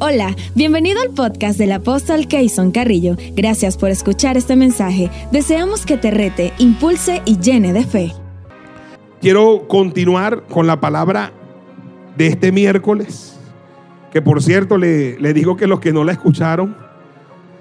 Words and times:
Hola, 0.00 0.34
bienvenido 0.56 1.00
al 1.00 1.14
podcast 1.14 1.60
del 1.60 1.70
apóstol 1.70 2.26
Keyson 2.26 2.72
Carrillo. 2.72 3.14
Gracias 3.36 3.76
por 3.76 3.90
escuchar 3.90 4.36
este 4.36 4.56
mensaje. 4.56 5.12
Deseamos 5.30 5.86
que 5.86 5.96
te 5.96 6.10
rete, 6.10 6.52
impulse 6.58 7.22
y 7.24 7.38
llene 7.38 7.72
de 7.72 7.84
fe. 7.84 8.12
Quiero 9.20 9.68
continuar 9.68 10.42
con 10.48 10.66
la 10.66 10.80
palabra 10.80 11.30
de 12.16 12.26
este 12.26 12.50
miércoles, 12.50 13.38
que 14.10 14.20
por 14.20 14.42
cierto 14.42 14.76
le, 14.76 15.20
le 15.20 15.32
digo 15.32 15.56
que 15.56 15.68
los 15.68 15.78
que 15.78 15.92
no 15.92 16.02
la 16.02 16.12
escucharon 16.12 16.76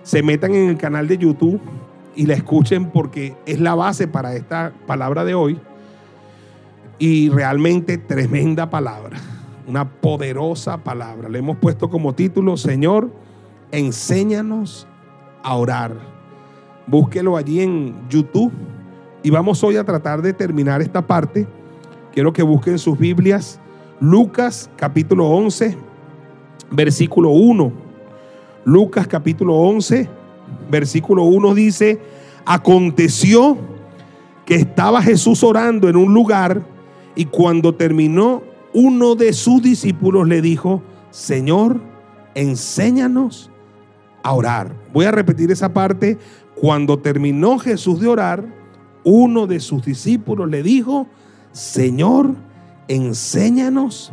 se 0.01 0.23
metan 0.23 0.55
en 0.55 0.69
el 0.69 0.77
canal 0.77 1.07
de 1.07 1.19
YouTube 1.19 1.61
y 2.15 2.25
la 2.25 2.33
escuchen 2.33 2.89
porque 2.89 3.35
es 3.45 3.59
la 3.59 3.75
base 3.75 4.07
para 4.07 4.35
esta 4.35 4.73
palabra 4.87 5.25
de 5.25 5.35
hoy 5.35 5.59
y 6.97 7.29
realmente 7.29 7.99
tremenda 7.99 8.71
palabra 8.71 9.19
una 9.67 9.89
poderosa 9.89 10.77
palabra. 10.77 11.29
Le 11.29 11.39
hemos 11.39 11.57
puesto 11.57 11.89
como 11.89 12.13
título, 12.13 12.57
Señor, 12.57 13.09
enséñanos 13.71 14.87
a 15.43 15.55
orar. 15.55 15.93
Búsquelo 16.87 17.35
allí 17.37 17.61
en 17.61 17.95
YouTube 18.09 18.51
y 19.23 19.29
vamos 19.29 19.63
hoy 19.63 19.77
a 19.77 19.83
tratar 19.83 20.21
de 20.21 20.33
terminar 20.33 20.81
esta 20.81 21.05
parte. 21.05 21.47
Quiero 22.13 22.31
que 22.31 22.43
busquen 22.43 22.77
sus 22.77 22.97
Biblias. 22.97 23.59
Lucas 23.99 24.69
capítulo 24.75 25.27
11, 25.29 25.77
versículo 26.71 27.29
1. 27.29 27.71
Lucas 28.65 29.07
capítulo 29.07 29.55
11, 29.55 30.09
versículo 30.69 31.23
1 31.23 31.55
dice, 31.55 31.99
aconteció 32.45 33.57
que 34.45 34.55
estaba 34.55 35.01
Jesús 35.01 35.43
orando 35.43 35.89
en 35.89 35.95
un 35.95 36.13
lugar 36.13 36.61
y 37.15 37.25
cuando 37.25 37.73
terminó 37.73 38.43
uno 38.75 39.15
de 39.15 39.31
sus 39.31 39.61
discípulos 39.61 40.27
le 40.27 40.41
dijo, 40.41 40.83
Señor, 41.09 41.79
enséñanos 42.35 43.49
a 44.21 44.33
orar. 44.33 44.75
Voy 44.93 45.05
a 45.05 45.11
repetir 45.11 45.49
esa 45.49 45.73
parte. 45.73 46.19
Cuando 46.55 46.99
terminó 46.99 47.57
Jesús 47.57 48.01
de 48.01 48.09
orar, 48.09 48.43
uno 49.05 49.47
de 49.47 49.61
sus 49.61 49.85
discípulos 49.85 50.49
le 50.49 50.61
dijo, 50.61 51.07
Señor, 51.53 52.35
enséñanos 52.89 54.11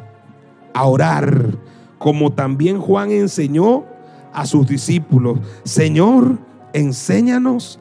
a 0.75 0.87
orar, 0.87 1.59
como 1.99 2.33
también 2.33 2.81
Juan 2.81 3.11
enseñó 3.11 3.85
a 4.33 4.47
sus 4.47 4.69
discípulos. 4.69 5.41
Señor, 5.65 6.39
enséñanos 6.73 7.81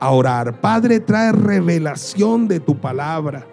a 0.00 0.10
orar. 0.10 0.60
Padre, 0.60 0.98
trae 0.98 1.30
revelación 1.30 2.48
de 2.48 2.58
tu 2.58 2.76
palabra. 2.76 3.46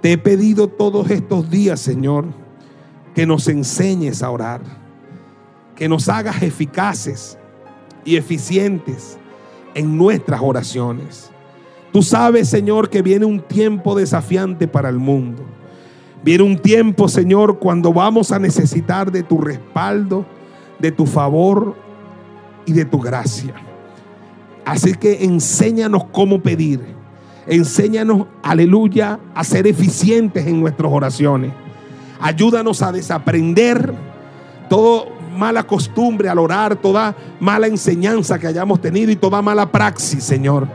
Te 0.00 0.12
he 0.12 0.18
pedido 0.18 0.68
todos 0.68 1.10
estos 1.10 1.50
días, 1.50 1.80
Señor, 1.80 2.26
que 3.14 3.26
nos 3.26 3.48
enseñes 3.48 4.22
a 4.22 4.30
orar, 4.30 4.62
que 5.76 5.88
nos 5.88 6.08
hagas 6.08 6.42
eficaces 6.42 7.38
y 8.04 8.16
eficientes 8.16 9.18
en 9.74 9.98
nuestras 9.98 10.40
oraciones. 10.42 11.30
Tú 11.92 12.02
sabes, 12.02 12.48
Señor, 12.48 12.88
que 12.88 13.02
viene 13.02 13.26
un 13.26 13.40
tiempo 13.40 13.94
desafiante 13.94 14.68
para 14.68 14.88
el 14.88 14.98
mundo. 14.98 15.44
Viene 16.22 16.44
un 16.44 16.58
tiempo, 16.58 17.08
Señor, 17.08 17.58
cuando 17.58 17.92
vamos 17.92 18.32
a 18.32 18.38
necesitar 18.38 19.10
de 19.10 19.22
tu 19.22 19.38
respaldo, 19.38 20.24
de 20.78 20.92
tu 20.92 21.04
favor 21.04 21.74
y 22.64 22.72
de 22.72 22.84
tu 22.84 23.00
gracia. 23.00 23.54
Así 24.64 24.94
que 24.94 25.24
enséñanos 25.24 26.04
cómo 26.12 26.40
pedir 26.40 26.99
Enséñanos, 27.50 28.28
aleluya, 28.44 29.18
a 29.34 29.42
ser 29.42 29.66
eficientes 29.66 30.46
en 30.46 30.60
nuestras 30.60 30.92
oraciones. 30.92 31.50
Ayúdanos 32.20 32.80
a 32.80 32.92
desaprender 32.92 33.92
toda 34.68 35.06
mala 35.36 35.64
costumbre 35.64 36.28
al 36.28 36.38
orar, 36.38 36.76
toda 36.76 37.16
mala 37.40 37.66
enseñanza 37.66 38.38
que 38.38 38.46
hayamos 38.46 38.80
tenido 38.80 39.10
y 39.10 39.16
toda 39.16 39.42
mala 39.42 39.72
praxis, 39.72 40.22
Señor. 40.22 40.68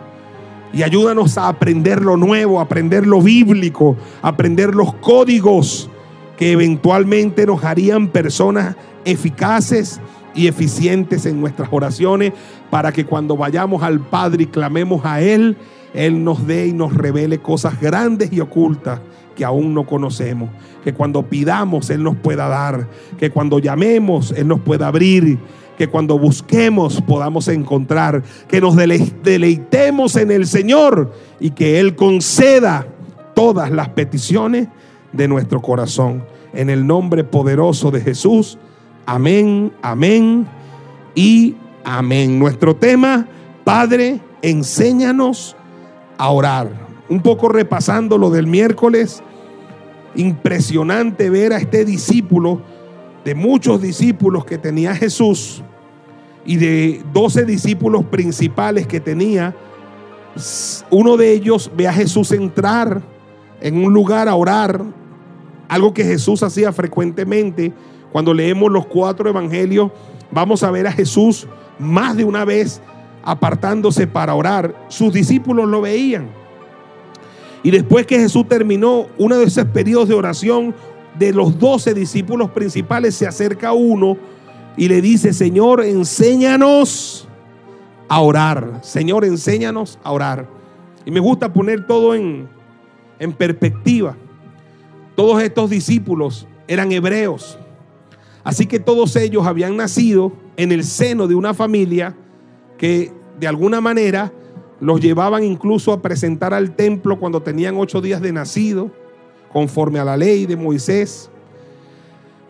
Y 0.73 0.83
ayúdanos 0.83 1.37
a 1.37 1.47
aprender 1.47 2.01
lo 2.01 2.17
nuevo, 2.17 2.59
aprender 2.59 3.07
lo 3.07 3.21
bíblico, 3.21 3.95
aprender 4.21 4.75
los 4.75 4.95
códigos 4.95 5.89
que 6.35 6.51
eventualmente 6.51 7.45
nos 7.45 7.63
harían 7.63 8.09
personas 8.09 8.75
eficaces 9.05 10.01
y 10.33 10.47
eficientes 10.47 11.25
en 11.25 11.39
nuestras 11.39 11.69
oraciones 11.71 12.33
para 12.69 12.91
que 12.91 13.05
cuando 13.05 13.37
vayamos 13.37 13.81
al 13.81 14.01
Padre 14.01 14.43
y 14.43 14.47
clamemos 14.47 15.05
a 15.05 15.21
Él, 15.21 15.55
él 15.95 16.25
nos 16.25 16.45
dé 16.45 16.67
y 16.67 16.73
nos 16.73 16.93
revele 16.93 17.39
cosas 17.39 17.79
grandes 17.79 18.33
y 18.33 18.41
ocultas 18.41 18.99
que 19.33 19.45
aún 19.45 19.73
no 19.73 19.85
conocemos. 19.85 20.49
Que 20.83 20.93
cuando 20.93 21.23
pidamos 21.23 21.89
Él 21.89 22.03
nos 22.03 22.17
pueda 22.17 22.47
dar. 22.49 22.87
Que 23.17 23.29
cuando 23.29 23.59
llamemos 23.59 24.31
Él 24.31 24.47
nos 24.47 24.59
pueda 24.59 24.87
abrir. 24.87 25.37
Que 25.77 25.87
cuando 25.87 26.19
busquemos 26.19 27.01
podamos 27.01 27.47
encontrar. 27.47 28.23
Que 28.47 28.59
nos 28.59 28.75
deleitemos 28.75 30.17
en 30.17 30.31
el 30.31 30.47
Señor 30.47 31.13
y 31.39 31.51
que 31.51 31.79
Él 31.79 31.95
conceda 31.95 32.87
todas 33.33 33.71
las 33.71 33.89
peticiones 33.89 34.67
de 35.13 35.27
nuestro 35.29 35.61
corazón. 35.61 36.25
En 36.53 36.69
el 36.69 36.85
nombre 36.85 37.23
poderoso 37.23 37.89
de 37.91 38.01
Jesús. 38.01 38.57
Amén, 39.05 39.71
amén 39.81 40.45
y 41.13 41.55
amén. 41.83 42.37
Nuestro 42.37 42.75
tema, 42.75 43.27
Padre, 43.63 44.19
enséñanos 44.41 45.55
a 46.17 46.29
orar. 46.29 46.69
Un 47.09 47.21
poco 47.21 47.49
repasando 47.49 48.17
lo 48.17 48.29
del 48.29 48.47
miércoles, 48.47 49.21
impresionante 50.15 51.29
ver 51.29 51.53
a 51.53 51.57
este 51.57 51.85
discípulo, 51.85 52.61
de 53.23 53.35
muchos 53.35 53.81
discípulos 53.81 54.45
que 54.45 54.59
tenía 54.59 54.95
Jesús 54.95 55.63
y 56.45 56.57
de 56.57 57.03
doce 57.11 57.43
discípulos 57.43 58.05
principales 58.05 58.85
que 58.85 58.99
tenía, 58.99 59.55
uno 60.91 61.17
de 61.17 61.31
ellos 61.31 61.71
ve 61.75 61.87
a 61.87 61.93
Jesús 61.93 62.31
entrar 62.31 63.01
en 63.61 63.83
un 63.83 63.93
lugar 63.93 64.29
a 64.29 64.35
orar, 64.35 64.83
algo 65.67 65.93
que 65.93 66.03
Jesús 66.03 66.43
hacía 66.43 66.71
frecuentemente. 66.71 67.73
Cuando 68.11 68.33
leemos 68.33 68.71
los 68.71 68.85
cuatro 68.85 69.27
evangelios, 69.27 69.91
vamos 70.31 70.61
a 70.61 70.69
ver 70.69 70.85
a 70.85 70.91
Jesús 70.91 71.47
más 71.79 72.15
de 72.15 72.23
una 72.23 72.45
vez 72.45 72.81
apartándose 73.25 74.07
para 74.07 74.35
orar, 74.35 74.85
sus 74.87 75.11
discípulos 75.11 75.67
lo 75.67 75.81
veían. 75.81 76.29
Y 77.63 77.71
después 77.71 78.05
que 78.05 78.19
Jesús 78.19 78.47
terminó 78.47 79.07
uno 79.17 79.37
de 79.37 79.45
esos 79.45 79.65
periodos 79.65 80.07
de 80.07 80.13
oración, 80.13 80.75
de 81.17 81.33
los 81.33 81.57
doce 81.57 81.93
discípulos 81.93 82.51
principales 82.51 83.15
se 83.15 83.25
acerca 83.25 83.73
uno 83.73 84.17
y 84.77 84.87
le 84.87 85.01
dice, 85.01 85.33
Señor, 85.33 85.83
enséñanos 85.83 87.27
a 88.07 88.21
orar. 88.21 88.79
Señor, 88.83 89.25
enséñanos 89.25 89.97
a 90.03 90.11
orar. 90.11 90.47
Y 91.05 91.11
me 91.11 91.19
gusta 91.19 91.51
poner 91.51 91.87
todo 91.87 92.13
en, 92.13 92.47
en 93.17 93.33
perspectiva. 93.33 94.15
Todos 95.15 95.41
estos 95.41 95.69
discípulos 95.69 96.45
eran 96.67 96.91
hebreos. 96.91 97.57
Así 98.43 98.67
que 98.67 98.79
todos 98.79 99.15
ellos 99.15 99.47
habían 99.47 99.77
nacido 99.77 100.33
en 100.57 100.71
el 100.71 100.83
seno 100.83 101.27
de 101.27 101.35
una 101.35 101.53
familia 101.53 102.15
que 102.77 103.13
de 103.39 103.47
alguna 103.47 103.81
manera 103.81 104.31
los 104.79 104.99
llevaban 104.99 105.43
incluso 105.43 105.93
a 105.93 106.01
presentar 106.01 106.53
al 106.53 106.75
templo 106.75 107.19
cuando 107.19 107.41
tenían 107.41 107.77
ocho 107.77 108.01
días 108.01 108.21
de 108.21 108.33
nacido, 108.33 108.91
conforme 109.51 109.99
a 109.99 110.05
la 110.05 110.17
ley 110.17 110.45
de 110.45 110.57
Moisés. 110.57 111.29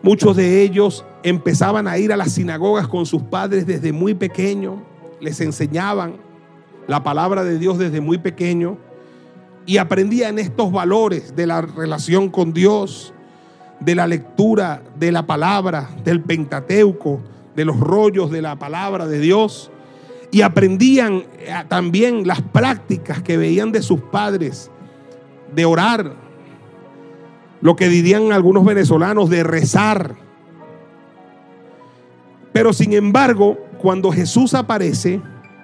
Muchos 0.02 0.36
de 0.36 0.62
ellos 0.62 1.04
empezaban 1.22 1.88
a 1.88 1.98
ir 1.98 2.12
a 2.12 2.16
las 2.16 2.32
sinagogas 2.32 2.88
con 2.88 3.06
sus 3.06 3.22
padres 3.22 3.66
desde 3.66 3.92
muy 3.92 4.14
pequeño, 4.14 4.82
les 5.20 5.40
enseñaban 5.40 6.16
la 6.86 7.02
palabra 7.02 7.42
de 7.42 7.58
Dios 7.58 7.78
desde 7.78 8.00
muy 8.00 8.18
pequeño 8.18 8.76
y 9.64 9.78
aprendían 9.78 10.38
estos 10.38 10.70
valores 10.70 11.34
de 11.34 11.46
la 11.46 11.60
relación 11.60 12.28
con 12.28 12.52
Dios, 12.52 13.12
de 13.80 13.94
la 13.94 14.06
lectura 14.06 14.82
de 14.98 15.10
la 15.10 15.26
palabra, 15.26 15.90
del 16.04 16.20
Pentateuco, 16.20 17.20
de 17.56 17.64
los 17.64 17.78
rollos 17.78 18.30
de 18.30 18.42
la 18.42 18.56
palabra 18.56 19.06
de 19.06 19.18
Dios 19.18 19.70
y 20.30 20.42
aprendían 20.42 21.24
eh, 21.38 21.52
también 21.68 22.26
las 22.26 22.42
prácticas 22.42 23.22
que 23.22 23.36
veían 23.36 23.72
de 23.72 23.82
sus 23.82 24.00
padres 24.00 24.70
de 25.54 25.64
orar, 25.64 26.14
lo 27.60 27.76
que 27.76 27.88
dirían 27.88 28.32
algunos 28.32 28.64
venezolanos 28.64 29.30
de 29.30 29.42
rezar. 29.42 30.16
Pero 32.52 32.72
sin 32.72 32.92
embargo, 32.92 33.58
cuando 33.78 34.10
Jesús 34.10 34.54
aparece 34.54 35.20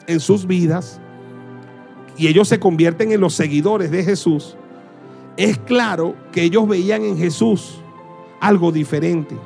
en 0.07 0.21
sus 0.21 0.47
vidas 0.47 1.01
y 2.17 2.29
ellos 2.29 2.49
se 2.49 2.61
convierten 2.61 3.13
en 3.13 3.21
los 3.21 3.35
seguidores 3.35 3.91
de 3.91 4.05
Jesús, 4.05 4.57
es 5.37 5.59
claro 5.59 6.15
que 6.31 6.43
ellos 6.43 6.69
veían 6.69 7.05
en 7.05 7.17
Jesús 7.17 7.81
algo 8.41 8.73
diferente. 8.73 9.37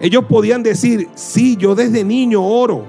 Ellos 0.00 0.24
podían 0.26 0.62
decir, 0.62 1.08
sí, 1.14 1.56
yo 1.56 1.74
desde 1.74 2.04
niño 2.04 2.44
oro, 2.44 2.84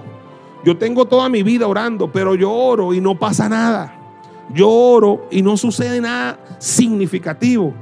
yo 0.63 0.77
tengo 0.77 1.05
toda 1.05 1.29
mi 1.29 1.43
vida 1.43 1.67
orando, 1.67 2.11
pero 2.11 2.35
yo 2.35 2.51
oro 2.51 2.93
y 2.93 3.01
no 3.01 3.17
pasa 3.17 3.47
nada. 3.47 3.95
Yo 4.53 4.69
oro 4.69 5.27
y 5.31 5.41
no 5.41 5.57
sucede 5.57 6.01
nada 6.01 6.39
significativo. 6.59 7.73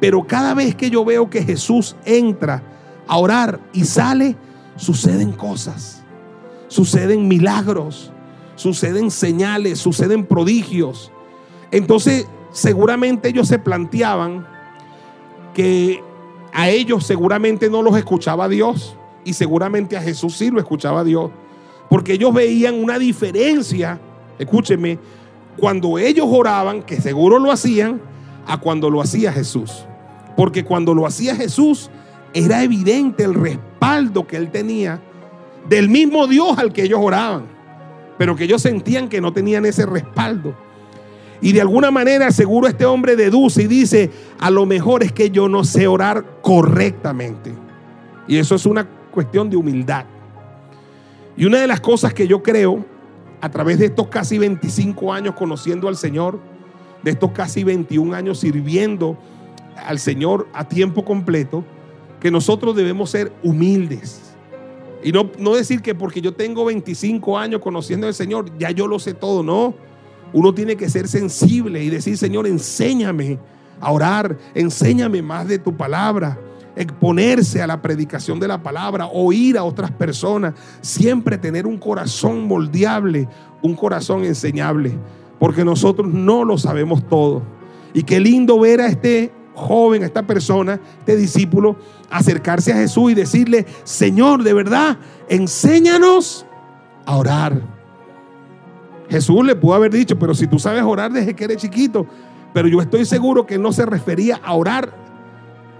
Pero 0.00 0.26
cada 0.26 0.54
vez 0.54 0.74
que 0.74 0.90
yo 0.90 1.04
veo 1.04 1.28
que 1.28 1.42
Jesús 1.42 1.96
entra 2.04 2.62
a 3.06 3.18
orar 3.18 3.60
y 3.72 3.84
sale, 3.84 4.36
suceden 4.76 5.32
cosas, 5.32 6.02
suceden 6.68 7.28
milagros, 7.28 8.12
suceden 8.56 9.10
señales, 9.10 9.78
suceden 9.78 10.24
prodigios. 10.24 11.12
Entonces, 11.70 12.26
seguramente 12.52 13.28
ellos 13.28 13.48
se 13.48 13.58
planteaban 13.58 14.46
que 15.52 16.02
a 16.52 16.68
ellos 16.70 17.04
seguramente 17.04 17.68
no 17.68 17.82
los 17.82 17.96
escuchaba 17.96 18.48
Dios 18.48 18.96
y 19.24 19.34
seguramente 19.34 19.96
a 19.96 20.02
Jesús 20.02 20.36
sí 20.36 20.50
lo 20.50 20.60
escuchaba 20.60 21.04
Dios. 21.04 21.30
Porque 21.88 22.14
ellos 22.14 22.32
veían 22.32 22.74
una 22.74 22.98
diferencia, 22.98 24.00
escúcheme, 24.38 24.98
cuando 25.56 25.98
ellos 25.98 26.26
oraban, 26.28 26.82
que 26.82 27.00
seguro 27.00 27.38
lo 27.38 27.52
hacían, 27.52 28.00
a 28.46 28.58
cuando 28.58 28.90
lo 28.90 29.00
hacía 29.00 29.32
Jesús. 29.32 29.86
Porque 30.36 30.64
cuando 30.64 30.94
lo 30.94 31.06
hacía 31.06 31.36
Jesús, 31.36 31.90
era 32.32 32.62
evidente 32.62 33.24
el 33.24 33.34
respaldo 33.34 34.26
que 34.26 34.36
él 34.36 34.50
tenía 34.50 35.00
del 35.68 35.88
mismo 35.88 36.26
Dios 36.26 36.58
al 36.58 36.72
que 36.72 36.82
ellos 36.82 37.00
oraban. 37.02 37.46
Pero 38.18 38.36
que 38.36 38.44
ellos 38.44 38.62
sentían 38.62 39.08
que 39.08 39.20
no 39.20 39.32
tenían 39.32 39.64
ese 39.64 39.86
respaldo. 39.86 40.54
Y 41.40 41.52
de 41.52 41.60
alguna 41.60 41.90
manera 41.90 42.30
seguro 42.30 42.68
este 42.68 42.86
hombre 42.86 43.16
deduce 43.16 43.62
y 43.62 43.66
dice, 43.66 44.10
a 44.38 44.50
lo 44.50 44.66
mejor 44.66 45.02
es 45.02 45.12
que 45.12 45.30
yo 45.30 45.48
no 45.48 45.64
sé 45.64 45.86
orar 45.86 46.24
correctamente. 46.42 47.52
Y 48.26 48.38
eso 48.38 48.54
es 48.54 48.66
una 48.66 48.86
cuestión 49.10 49.50
de 49.50 49.56
humildad. 49.56 50.06
Y 51.36 51.44
una 51.46 51.60
de 51.60 51.66
las 51.66 51.80
cosas 51.80 52.14
que 52.14 52.28
yo 52.28 52.42
creo, 52.42 52.84
a 53.40 53.50
través 53.50 53.78
de 53.78 53.86
estos 53.86 54.08
casi 54.08 54.38
25 54.38 55.12
años 55.12 55.34
conociendo 55.34 55.88
al 55.88 55.96
Señor, 55.96 56.38
de 57.02 57.10
estos 57.10 57.32
casi 57.32 57.64
21 57.64 58.14
años 58.14 58.38
sirviendo 58.38 59.18
al 59.76 59.98
Señor 59.98 60.48
a 60.52 60.68
tiempo 60.68 61.04
completo, 61.04 61.64
que 62.20 62.30
nosotros 62.30 62.74
debemos 62.76 63.10
ser 63.10 63.32
humildes. 63.42 64.20
Y 65.02 65.12
no, 65.12 65.30
no 65.38 65.54
decir 65.54 65.82
que 65.82 65.94
porque 65.94 66.22
yo 66.22 66.32
tengo 66.32 66.64
25 66.64 67.36
años 67.38 67.60
conociendo 67.60 68.06
al 68.06 68.14
Señor, 68.14 68.56
ya 68.58 68.70
yo 68.70 68.86
lo 68.86 68.98
sé 68.98 69.12
todo, 69.12 69.42
no. 69.42 69.74
Uno 70.32 70.54
tiene 70.54 70.76
que 70.76 70.88
ser 70.88 71.08
sensible 71.08 71.82
y 71.84 71.90
decir, 71.90 72.16
Señor, 72.16 72.46
enséñame 72.46 73.38
a 73.80 73.92
orar, 73.92 74.38
enséñame 74.54 75.20
más 75.20 75.46
de 75.46 75.58
tu 75.58 75.76
palabra 75.76 76.38
exponerse 76.76 77.62
a 77.62 77.66
la 77.66 77.80
predicación 77.80 78.40
de 78.40 78.48
la 78.48 78.62
palabra, 78.62 79.06
oír 79.06 79.56
a 79.56 79.64
otras 79.64 79.90
personas, 79.92 80.54
siempre 80.80 81.38
tener 81.38 81.66
un 81.66 81.78
corazón 81.78 82.46
moldeable, 82.46 83.28
un 83.62 83.74
corazón 83.74 84.24
enseñable, 84.24 84.98
porque 85.38 85.64
nosotros 85.64 86.08
no 86.08 86.44
lo 86.44 86.58
sabemos 86.58 87.06
todo. 87.08 87.42
Y 87.92 88.02
qué 88.02 88.18
lindo 88.18 88.58
ver 88.58 88.80
a 88.80 88.86
este 88.86 89.32
joven, 89.54 90.02
a 90.02 90.06
esta 90.06 90.26
persona, 90.26 90.80
este 90.98 91.16
discípulo, 91.16 91.76
acercarse 92.10 92.72
a 92.72 92.76
Jesús 92.76 93.12
y 93.12 93.14
decirle, 93.14 93.66
Señor, 93.84 94.42
de 94.42 94.52
verdad, 94.52 94.98
enséñanos 95.28 96.44
a 97.06 97.16
orar. 97.16 97.60
Jesús 99.08 99.44
le 99.44 99.54
pudo 99.54 99.74
haber 99.74 99.92
dicho, 99.92 100.18
pero 100.18 100.34
si 100.34 100.46
tú 100.46 100.58
sabes 100.58 100.82
orar 100.82 101.12
desde 101.12 101.34
que 101.34 101.44
eres 101.44 101.58
chiquito, 101.58 102.06
pero 102.52 102.68
yo 102.68 102.80
estoy 102.80 103.04
seguro 103.04 103.46
que 103.46 103.58
no 103.58 103.72
se 103.72 103.86
refería 103.86 104.40
a 104.42 104.54
orar 104.54 104.92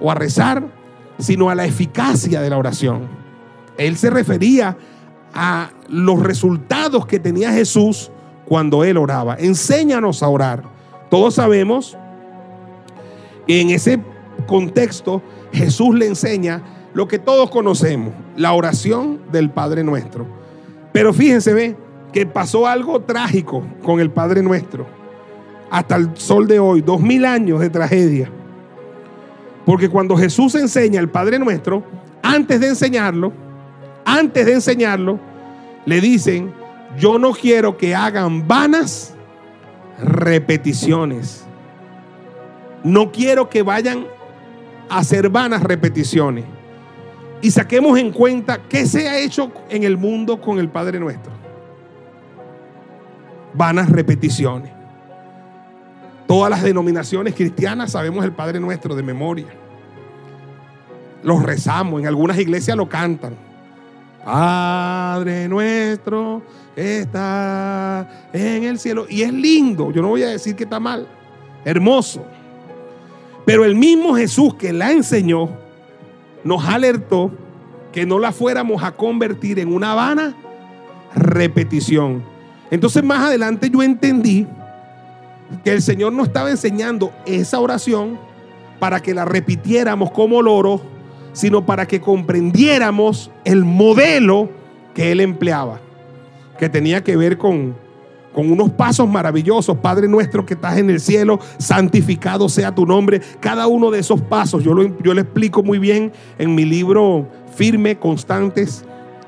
o 0.01 0.11
a 0.11 0.15
rezar, 0.15 0.84
sino 1.19 1.51
a 1.51 1.55
la 1.55 1.65
eficacia 1.65 2.41
de 2.41 2.51
la 2.51 2.59
oración. 2.59 3.03
Él 3.77 3.97
se 3.97 4.11
refería 4.11 4.77
a 5.33 5.71
los 5.89 6.23
resultados 6.23 7.07
que 7.07 7.19
tenía 7.19 7.53
Jesús 7.53 8.11
cuando 8.47 8.85
él 8.85 8.97
oraba. 8.97 9.37
Enséñanos 9.39 10.23
a 10.23 10.29
orar. 10.29 10.63
Todos 11.11 11.35
sabemos 11.35 11.97
que 13.47 13.61
en 13.61 13.71
ese 13.71 14.01
contexto 14.47 15.23
Jesús 15.53 15.95
le 15.95 16.07
enseña 16.07 16.63
lo 16.95 17.09
que 17.09 17.19
todos 17.19 17.51
conocemos, 17.51 18.13
la 18.37 18.53
oración 18.53 19.21
del 19.33 19.51
Padre 19.51 19.83
Nuestro. 19.83 20.27
Pero 20.93 21.13
fíjense, 21.13 21.53
ve, 21.53 21.77
que 22.13 22.27
pasó 22.27 22.69
algo 22.69 23.01
trágico 23.01 23.65
con 23.83 23.99
el 23.99 24.11
Padre 24.11 24.43
Nuestro. 24.43 24.87
Hasta 25.71 25.97
el 25.97 26.11
sol 26.15 26.47
de 26.47 26.61
hoy, 26.61 26.81
dos 26.81 27.01
mil 27.01 27.25
años 27.25 27.59
de 27.59 27.71
tragedia. 27.71 28.31
Porque 29.65 29.89
cuando 29.89 30.17
Jesús 30.17 30.55
enseña 30.55 31.01
el 31.01 31.09
Padre 31.09 31.39
Nuestro, 31.39 31.83
antes 32.23 32.61
de 32.61 32.69
enseñarlo, 32.69 33.33
antes 34.05 34.47
de 34.47 34.55
enseñarlo, 34.55 35.19
le 35.87 36.01
dicen, 36.01 36.53
yo 36.99 37.19
no 37.19 37.33
quiero 37.33 37.77
que 37.77 37.95
hagan 37.95 38.47
vanas 38.47 39.15
repeticiones. 40.03 41.45
No 42.83 43.11
quiero 43.11 43.49
que 43.49 43.63
vayan 43.63 44.07
a 44.89 44.99
hacer 44.99 45.31
vanas 45.31 45.63
repeticiones. 45.63 46.45
Y 47.41 47.51
saquemos 47.51 47.99
en 47.99 48.11
cuenta 48.11 48.61
qué 48.69 48.87
se 48.87 49.09
ha 49.09 49.19
hecho 49.19 49.51
en 49.69 49.85
el 49.85 49.97
mundo 49.97 50.41
con 50.41 50.59
el 50.59 50.69
Padre 50.69 51.01
Nuestro. 51.01 51.33
Vanas 53.55 53.91
repeticiones. 53.91 54.84
Todas 56.27 56.51
las 56.51 56.63
denominaciones 56.63 57.35
cristianas 57.35 57.93
sabemos 57.93 58.25
el 58.25 58.33
Padre 58.33 58.61
Nuestro 58.61 58.95
de 58.95 59.03
memoria. 59.03 59.47
Los 61.23 61.43
rezamos, 61.43 62.01
en 62.01 62.07
algunas 62.07 62.39
iglesias 62.39 62.77
lo 62.77 62.89
cantan. 62.89 63.35
Padre 64.25 65.49
nuestro 65.49 66.43
está 66.75 68.29
en 68.33 68.65
el 68.65 68.79
cielo. 68.79 69.07
Y 69.09 69.23
es 69.23 69.33
lindo, 69.33 69.91
yo 69.93 70.01
no 70.01 70.09
voy 70.09 70.23
a 70.23 70.29
decir 70.29 70.57
que 70.57 70.65
está 70.65 70.81
mal, 70.81 71.07
hermoso. 71.65 72.25
Pero 73.45 73.65
el 73.65 73.75
mismo 73.75 74.15
Jesús 74.15 74.55
que 74.55 74.73
la 74.73 74.93
enseñó 74.93 75.51
nos 76.43 76.65
alertó 76.65 77.31
que 77.93 78.07
no 78.07 78.19
la 78.19 78.33
fuéramos 78.33 78.83
a 78.83 78.93
convertir 78.93 79.59
en 79.59 79.73
una 79.73 79.95
vana 79.95 80.35
repetición. 81.15 82.25
Entonces 82.71 83.05
más 83.05 83.27
adelante 83.29 83.71
yo 83.71 83.83
entendí 83.83 84.47
que 85.63 85.73
el 85.73 85.83
Señor 85.83 86.13
nos 86.13 86.29
estaba 86.29 86.51
enseñando 86.51 87.13
esa 87.27 87.61
oración 87.61 88.19
para 88.79 89.01
que 89.01 89.15
la 89.15 89.25
repitiéramos 89.25 90.11
como 90.11 90.43
loro, 90.43 90.81
sino 91.33 91.65
para 91.65 91.87
que 91.87 92.01
comprendiéramos 92.01 93.31
el 93.45 93.65
modelo 93.65 94.49
que 94.95 95.13
Él 95.13 95.21
empleaba, 95.21 95.81
que 96.59 96.69
tenía 96.69 97.03
que 97.03 97.17
ver 97.17 97.39
con, 97.39 97.75
con 98.33 98.51
unos 98.51 98.71
pasos 98.71 99.09
maravillosos. 99.09 99.79
Padre 99.79 100.09
nuestro 100.09 100.45
que 100.45 100.55
estás 100.55 100.79
en 100.79 100.91
el 100.91 101.01
cielo, 101.01 101.41
santificado 101.59 102.49
sea 102.49 102.75
tu 102.75 102.87
nombre. 102.87 103.21
Cada 103.41 103.67
uno 103.67 103.91
de 103.91 104.01
esos 104.01 104.21
pasos 104.21 104.63
yo 104.63 104.75
lo, 104.75 104.99
yo 105.03 105.15
lo 105.15 105.21
explico 105.21 105.63
muy 105.63 105.79
bien 105.79 106.13
en 106.39 106.55
mi 106.55 106.65
libro 106.65 107.29
Firme, 107.57 107.97
Constantes 107.99 108.85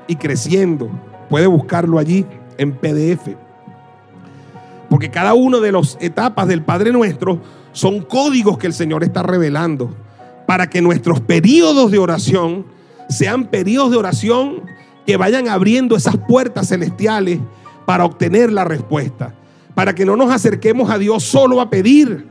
y 0.07 0.15
Creciendo. 0.15 0.89
Puede 1.29 1.47
buscarlo 1.47 1.99
allí 1.99 2.25
en 2.57 2.73
PDF. 2.73 3.46
Porque 4.89 5.09
cada 5.09 5.33
una 5.33 5.59
de 5.59 5.71
las 5.71 5.97
etapas 5.99 6.47
del 6.47 6.63
Padre 6.63 6.91
Nuestro 6.91 7.41
son 7.71 8.01
códigos 8.01 8.57
que 8.57 8.67
el 8.67 8.73
Señor 8.73 9.03
está 9.03 9.23
revelando 9.23 9.93
para 10.47 10.69
que 10.69 10.81
nuestros 10.81 11.19
periodos 11.21 11.91
de 11.91 11.99
oración 11.99 12.65
sean 13.09 13.47
periodos 13.47 13.91
de 13.91 13.97
oración 13.97 14.63
que 15.05 15.17
vayan 15.17 15.47
abriendo 15.47 15.95
esas 15.95 16.17
puertas 16.17 16.69
celestiales 16.69 17.39
para 17.85 18.05
obtener 18.05 18.51
la 18.51 18.63
respuesta. 18.63 19.35
Para 19.75 19.93
que 19.93 20.05
no 20.05 20.15
nos 20.15 20.31
acerquemos 20.31 20.89
a 20.89 20.97
Dios 20.97 21.23
solo 21.23 21.61
a 21.61 21.69
pedir. 21.69 22.27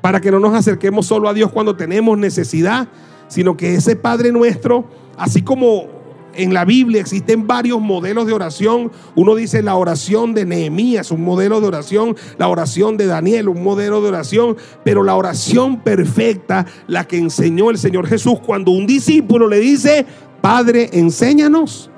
Para 0.00 0.20
que 0.20 0.30
no 0.30 0.40
nos 0.40 0.54
acerquemos 0.54 1.06
solo 1.06 1.28
a 1.28 1.34
Dios 1.34 1.52
cuando 1.52 1.76
tenemos 1.76 2.16
necesidad. 2.16 2.88
Sino 3.28 3.56
que 3.56 3.74
ese 3.74 3.96
Padre 3.96 4.32
nuestro, 4.32 4.88
así 5.16 5.42
como 5.42 5.95
en 6.36 6.54
la 6.54 6.64
Biblia 6.64 7.00
existen 7.00 7.46
varios 7.46 7.80
modelos 7.80 8.26
de 8.26 8.32
oración. 8.32 8.92
Uno 9.14 9.34
dice 9.34 9.62
la 9.62 9.76
oración 9.76 10.34
de 10.34 10.44
Nehemías, 10.44 11.10
un 11.10 11.22
modelo 11.22 11.60
de 11.60 11.66
oración, 11.66 12.16
la 12.38 12.48
oración 12.48 12.96
de 12.96 13.06
Daniel, 13.06 13.48
un 13.48 13.62
modelo 13.62 14.00
de 14.02 14.08
oración, 14.08 14.56
pero 14.84 15.02
la 15.02 15.16
oración 15.16 15.80
perfecta, 15.80 16.66
la 16.86 17.06
que 17.06 17.18
enseñó 17.18 17.70
el 17.70 17.78
Señor 17.78 18.06
Jesús 18.06 18.38
cuando 18.44 18.70
un 18.70 18.86
discípulo 18.86 19.48
le 19.48 19.60
dice, 19.60 20.06
Padre, 20.40 20.90
enséñanos, 20.92 21.90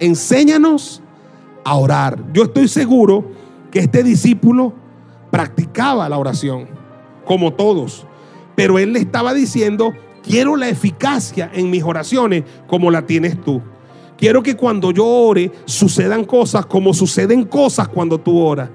enséñanos 0.00 1.02
a 1.64 1.76
orar. 1.76 2.18
Yo 2.32 2.44
estoy 2.44 2.68
seguro 2.68 3.30
que 3.70 3.80
este 3.80 4.02
discípulo 4.02 4.72
practicaba 5.30 6.08
la 6.08 6.18
oración, 6.18 6.66
como 7.24 7.52
todos, 7.52 8.06
pero 8.54 8.78
él 8.78 8.92
le 8.92 8.98
estaba 8.98 9.32
diciendo, 9.32 9.92
Quiero 10.22 10.56
la 10.56 10.68
eficacia 10.68 11.50
en 11.52 11.70
mis 11.70 11.82
oraciones 11.82 12.44
como 12.66 12.90
la 12.90 13.06
tienes 13.06 13.40
tú. 13.40 13.60
Quiero 14.16 14.42
que 14.42 14.56
cuando 14.56 14.92
yo 14.92 15.04
ore 15.04 15.50
sucedan 15.64 16.24
cosas 16.24 16.66
como 16.66 16.94
suceden 16.94 17.44
cosas 17.44 17.88
cuando 17.88 18.18
tú 18.18 18.38
oras. 18.38 18.70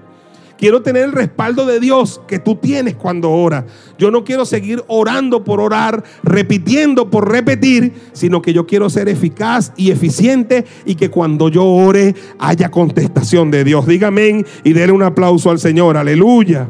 Quiero 0.58 0.82
tener 0.82 1.04
el 1.04 1.12
respaldo 1.12 1.66
de 1.68 1.80
Dios 1.80 2.20
que 2.28 2.40
tú 2.40 2.56
tienes 2.56 2.96
cuando 2.96 3.32
oras. 3.32 3.66
Yo 4.00 4.10
no 4.10 4.24
quiero 4.24 4.44
seguir 4.44 4.84
orando 4.88 5.44
por 5.44 5.62
orar, 5.62 6.04
repitiendo 6.24 7.12
por 7.12 7.32
repetir, 7.32 7.94
sino 8.14 8.42
que 8.42 8.54
yo 8.54 8.66
quiero 8.66 8.90
ser 8.90 9.08
eficaz 9.08 9.72
y 9.78 9.92
eficiente 9.92 10.66
y 10.84 10.96
que 10.96 11.12
cuando 11.12 11.50
yo 11.50 11.64
ore 11.64 12.16
haya 12.40 12.72
contestación 12.72 13.52
de 13.52 13.64
Dios. 13.64 13.86
Dígame 13.86 14.44
y 14.64 14.74
denle 14.74 14.94
un 14.94 15.04
aplauso 15.04 15.52
al 15.52 15.60
Señor. 15.60 15.96
Aleluya. 15.96 16.68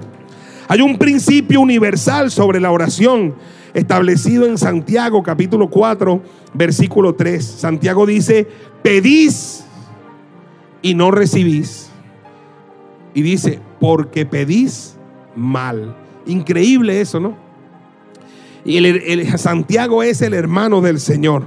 Hay 0.68 0.82
un 0.82 0.98
principio 0.98 1.62
universal 1.62 2.30
sobre 2.30 2.60
la 2.60 2.72
oración 2.72 3.36
establecido 3.78 4.48
en 4.48 4.58
Santiago 4.58 5.22
capítulo 5.22 5.70
4, 5.70 6.20
versículo 6.56 7.14
3. 7.14 7.46
Santiago 7.46 8.08
dice, 8.08 8.48
pedís 8.82 9.64
y 10.82 10.96
no 10.96 11.12
recibís. 11.12 11.92
Y 13.14 13.22
dice, 13.22 13.60
porque 13.80 14.26
pedís 14.26 14.98
mal. 15.36 15.96
Increíble 16.26 17.02
eso, 17.02 17.20
¿no? 17.20 17.38
Y 18.66 18.78
el, 18.78 19.38
Santiago 19.38 20.02
es 20.02 20.24
el 20.24 20.34
hermano 20.34 20.82
del 20.82 21.00
Señor. 21.00 21.46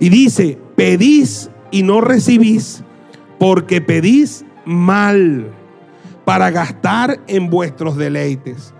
Y 0.00 0.08
dice, 0.08 0.58
pedís 0.76 1.50
y 1.70 1.82
no 1.82 2.00
recibís, 2.00 2.82
porque 3.38 3.82
pedís 3.82 4.46
mal 4.64 5.52
para 6.24 6.50
gastar 6.50 7.20
en 7.26 7.50
vuestros 7.50 7.96
deleites. 7.96 8.72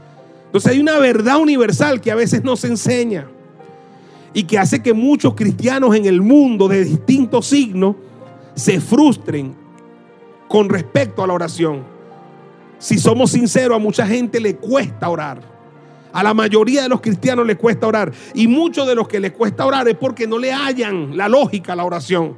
Entonces 0.54 0.70
hay 0.70 0.78
una 0.78 1.00
verdad 1.00 1.38
universal 1.38 2.00
que 2.00 2.12
a 2.12 2.14
veces 2.14 2.44
no 2.44 2.54
se 2.54 2.68
enseña 2.68 3.26
y 4.32 4.44
que 4.44 4.56
hace 4.56 4.80
que 4.80 4.92
muchos 4.92 5.34
cristianos 5.34 5.96
en 5.96 6.04
el 6.04 6.22
mundo 6.22 6.68
de 6.68 6.84
distintos 6.84 7.46
signos 7.46 7.96
se 8.54 8.80
frustren 8.80 9.56
con 10.46 10.68
respecto 10.68 11.24
a 11.24 11.26
la 11.26 11.32
oración. 11.32 11.82
Si 12.78 13.00
somos 13.00 13.32
sinceros, 13.32 13.74
a 13.74 13.80
mucha 13.80 14.06
gente 14.06 14.38
le 14.38 14.54
cuesta 14.54 15.08
orar. 15.08 15.40
A 16.12 16.22
la 16.22 16.32
mayoría 16.34 16.84
de 16.84 16.88
los 16.88 17.00
cristianos 17.00 17.44
le 17.48 17.56
cuesta 17.56 17.88
orar. 17.88 18.12
Y 18.32 18.46
muchos 18.46 18.86
de 18.86 18.94
los 18.94 19.08
que 19.08 19.18
les 19.18 19.32
cuesta 19.32 19.66
orar 19.66 19.88
es 19.88 19.96
porque 19.96 20.28
no 20.28 20.38
le 20.38 20.52
hallan 20.52 21.16
la 21.16 21.28
lógica 21.28 21.72
a 21.72 21.76
la 21.76 21.84
oración. 21.84 22.36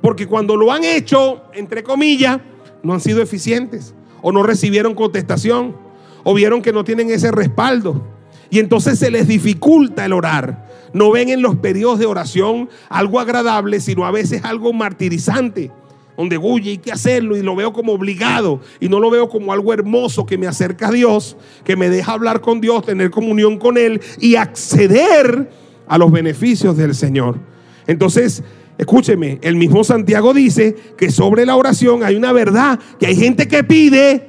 Porque 0.00 0.28
cuando 0.28 0.54
lo 0.54 0.70
han 0.70 0.84
hecho, 0.84 1.42
entre 1.52 1.82
comillas, 1.82 2.38
no 2.84 2.92
han 2.92 3.00
sido 3.00 3.20
eficientes. 3.20 3.92
O 4.22 4.30
no 4.30 4.44
recibieron 4.44 4.94
contestación. 4.94 5.89
O 6.24 6.34
vieron 6.34 6.62
que 6.62 6.72
no 6.72 6.84
tienen 6.84 7.10
ese 7.10 7.30
respaldo. 7.30 8.04
Y 8.50 8.58
entonces 8.58 8.98
se 8.98 9.10
les 9.10 9.28
dificulta 9.28 10.04
el 10.04 10.12
orar. 10.12 10.68
No 10.92 11.12
ven 11.12 11.28
en 11.28 11.40
los 11.40 11.56
periodos 11.56 12.00
de 12.00 12.06
oración 12.06 12.68
algo 12.88 13.20
agradable, 13.20 13.80
sino 13.80 14.04
a 14.04 14.10
veces 14.10 14.44
algo 14.44 14.72
martirizante, 14.72 15.70
donde 16.16 16.36
huye, 16.36 16.70
hay 16.70 16.78
que 16.78 16.90
hacerlo 16.90 17.36
y 17.36 17.42
lo 17.42 17.54
veo 17.54 17.72
como 17.72 17.92
obligado 17.92 18.60
y 18.80 18.88
no 18.88 18.98
lo 18.98 19.08
veo 19.08 19.28
como 19.28 19.52
algo 19.52 19.72
hermoso 19.72 20.26
que 20.26 20.36
me 20.36 20.48
acerca 20.48 20.88
a 20.88 20.90
Dios, 20.90 21.36
que 21.64 21.76
me 21.76 21.88
deja 21.88 22.12
hablar 22.12 22.40
con 22.40 22.60
Dios, 22.60 22.84
tener 22.84 23.10
comunión 23.10 23.56
con 23.56 23.78
Él 23.78 24.00
y 24.18 24.34
acceder 24.34 25.48
a 25.86 25.96
los 25.96 26.10
beneficios 26.10 26.76
del 26.76 26.96
Señor. 26.96 27.38
Entonces, 27.86 28.42
escúcheme, 28.78 29.38
el 29.42 29.54
mismo 29.54 29.84
Santiago 29.84 30.34
dice 30.34 30.74
que 30.96 31.10
sobre 31.10 31.46
la 31.46 31.54
oración 31.54 32.02
hay 32.02 32.16
una 32.16 32.32
verdad, 32.32 32.80
que 32.98 33.06
hay 33.06 33.16
gente 33.16 33.46
que 33.46 33.62
pide 33.62 34.28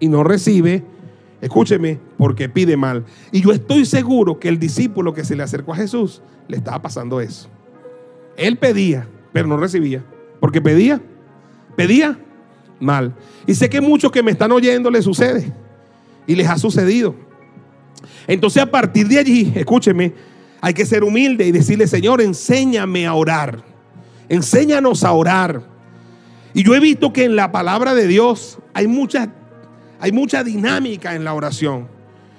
y 0.00 0.08
no 0.08 0.24
recibe 0.24 0.95
Escúcheme, 1.40 1.98
porque 2.16 2.48
pide 2.48 2.76
mal. 2.76 3.04
Y 3.30 3.42
yo 3.42 3.52
estoy 3.52 3.84
seguro 3.84 4.38
que 4.38 4.48
el 4.48 4.58
discípulo 4.58 5.12
que 5.12 5.24
se 5.24 5.36
le 5.36 5.42
acercó 5.42 5.72
a 5.72 5.76
Jesús 5.76 6.22
le 6.48 6.56
estaba 6.56 6.80
pasando 6.80 7.20
eso. 7.20 7.48
Él 8.36 8.56
pedía, 8.56 9.06
pero 9.32 9.46
no 9.46 9.56
recibía. 9.56 10.02
Porque 10.40 10.60
pedía, 10.60 11.00
pedía 11.76 12.18
mal. 12.80 13.14
Y 13.46 13.54
sé 13.54 13.68
que 13.68 13.80
muchos 13.80 14.10
que 14.10 14.22
me 14.22 14.30
están 14.30 14.52
oyendo 14.52 14.90
les 14.90 15.04
sucede. 15.04 15.52
Y 16.26 16.34
les 16.34 16.48
ha 16.48 16.58
sucedido. 16.58 17.14
Entonces 18.26 18.62
a 18.62 18.70
partir 18.70 19.06
de 19.08 19.18
allí, 19.18 19.52
escúcheme, 19.54 20.14
hay 20.60 20.74
que 20.74 20.86
ser 20.86 21.04
humilde 21.04 21.46
y 21.46 21.52
decirle, 21.52 21.86
Señor, 21.86 22.20
enséñame 22.20 23.06
a 23.06 23.14
orar. 23.14 23.62
Enséñanos 24.28 25.04
a 25.04 25.12
orar. 25.12 25.62
Y 26.54 26.64
yo 26.64 26.74
he 26.74 26.80
visto 26.80 27.12
que 27.12 27.24
en 27.24 27.36
la 27.36 27.52
palabra 27.52 27.94
de 27.94 28.06
Dios 28.06 28.58
hay 28.72 28.86
muchas 28.86 29.28
hay 30.00 30.12
mucha 30.12 30.44
dinámica 30.44 31.14
en 31.14 31.24
la 31.24 31.34
oración. 31.34 31.88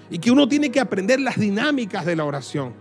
Y 0.10 0.20
que 0.20 0.32
uno 0.32 0.48
tiene 0.48 0.70
que 0.72 0.80
aprender 0.80 1.20
las 1.20 1.38
dinámicas 1.38 2.06
de 2.06 2.16
la 2.16 2.24
oración. 2.24 2.74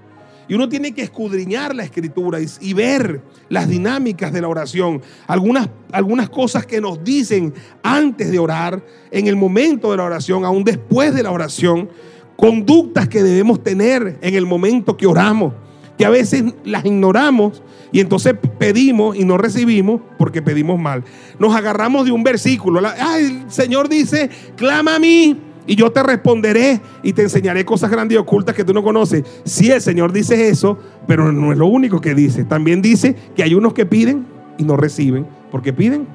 Y 0.49 0.54
uno 0.54 0.68
tiene 0.68 0.92
que 0.92 1.02
escudriñar 1.02 1.75
la 1.75 1.83
escritura 1.83 2.38
y, 2.61 2.73
ver 2.73 3.21
las 3.49 3.68
dinámicas 3.68 4.33
de 4.33 4.40
la 4.40 4.49
oración. 4.49 5.02
Algunas, 5.26 5.68
algunas 5.90 6.30
cosas 6.30 6.64
que 6.64 6.80
nos 6.80 7.02
dicen 7.02 7.52
antes 7.83 8.30
de 8.30 8.38
orar, 8.38 8.80
en 9.11 9.26
el 9.26 9.35
momento 9.35 9.90
de 9.90 9.97
la 9.97 10.04
oración, 10.04 10.45
aún 10.45 10.62
después 10.62 11.14
de 11.14 11.25
la 11.25 11.33
oración. 11.33 11.90
Conductas 12.37 13.09
que 13.09 13.23
debemos 13.23 13.62
tener 13.62 14.18
en 14.21 14.35
el 14.35 14.47
momento 14.47 14.97
que 14.97 15.06
oramos. 15.06 15.54
Que 15.99 16.05
a 16.05 16.11
veces 16.11 16.45
las 16.65 16.85
ignoramos 16.85 17.62
y 17.93 18.00
entonces 18.00 18.35
pedimos 18.59 19.17
y 19.17 19.25
no 19.25 19.38
recibimos 19.38 20.00
porque 20.19 20.43
pedimos 20.43 20.79
mal. 20.79 21.05
Nos 21.38 21.55
agarramos 21.55 22.05
de 22.05 22.12
un 22.12 22.23
versículo. 22.23 22.81
el 22.81 23.50
Señor 23.50 23.88
dice, 23.88 24.29
clama 24.57 24.97
a 24.97 24.99
mí 24.99 25.41
y 25.67 25.75
yo 25.75 25.91
te 25.91 26.03
responderé 26.03 26.81
y 27.03 27.12
te 27.12 27.23
enseñaré 27.23 27.65
cosas 27.65 27.91
grandes 27.91 28.15
y 28.15 28.19
ocultas 28.19 28.55
que 28.55 28.65
tú 28.65 28.73
no 28.73 28.83
conoces. 28.83 29.25
Sí, 29.45 29.71
el 29.71 29.81
Señor 29.81 30.12
dice 30.12 30.49
eso, 30.49 30.79
pero 31.07 31.33
no 31.33 31.53
es 31.53 31.59
lo 31.59 31.67
único 31.67 32.00
que 32.00 32.15
dice. 32.15 32.45
También 32.45 32.83
dice 32.83 33.17
que 33.35 33.43
hay 33.43 33.55
unos 33.55 33.73
que 33.73 33.87
piden 33.87 34.26
y 34.59 34.65
no 34.65 34.76
reciben 34.76 35.26
porque 35.50 35.73
piden 35.73 36.07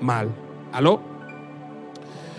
mal. 0.00 0.28
¿Aló? 0.72 1.00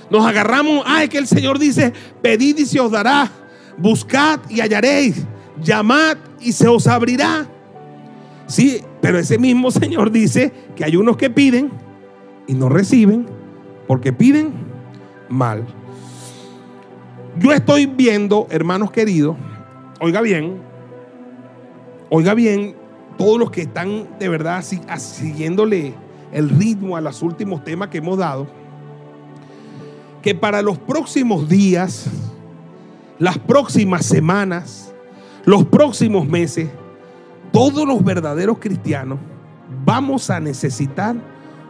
Nos 0.09 0.25
agarramos, 0.25 0.83
ay, 0.85 1.07
que 1.07 1.17
el 1.17 1.27
Señor 1.27 1.59
dice, 1.59 1.93
pedid 2.21 2.57
y 2.57 2.65
se 2.65 2.79
os 2.79 2.91
dará, 2.91 3.31
buscad 3.77 4.39
y 4.49 4.59
hallaréis, 4.59 5.25
llamad 5.63 6.17
y 6.39 6.51
se 6.51 6.67
os 6.67 6.87
abrirá. 6.87 7.47
Sí, 8.47 8.81
pero 9.01 9.17
ese 9.17 9.37
mismo 9.37 9.71
Señor 9.71 10.11
dice 10.11 10.51
que 10.75 10.83
hay 10.83 10.95
unos 10.95 11.17
que 11.17 11.29
piden 11.29 11.71
y 12.47 12.53
no 12.53 12.69
reciben 12.69 13.25
porque 13.87 14.13
piden 14.13 14.53
mal. 15.29 15.65
Yo 17.39 17.51
estoy 17.51 17.87
viendo, 17.87 18.47
hermanos 18.51 18.91
queridos, 18.91 19.35
oiga 19.99 20.21
bien, 20.21 20.61
oiga 22.09 22.33
bien, 22.35 22.75
todos 23.17 23.39
los 23.39 23.49
que 23.49 23.61
están 23.61 24.07
de 24.19 24.29
verdad 24.29 24.63
siguiéndole 24.63 25.93
el 26.31 26.49
ritmo 26.49 26.95
a 26.95 27.01
los 27.01 27.21
últimos 27.21 27.63
temas 27.63 27.89
que 27.89 27.99
hemos 27.99 28.17
dado, 28.17 28.47
que 30.21 30.35
para 30.35 30.61
los 30.61 30.77
próximos 30.77 31.49
días, 31.49 32.05
las 33.19 33.37
próximas 33.39 34.05
semanas, 34.05 34.92
los 35.45 35.65
próximos 35.65 36.27
meses, 36.27 36.69
todos 37.51 37.85
los 37.85 38.03
verdaderos 38.03 38.59
cristianos 38.59 39.19
vamos 39.85 40.29
a 40.29 40.39
necesitar 40.39 41.15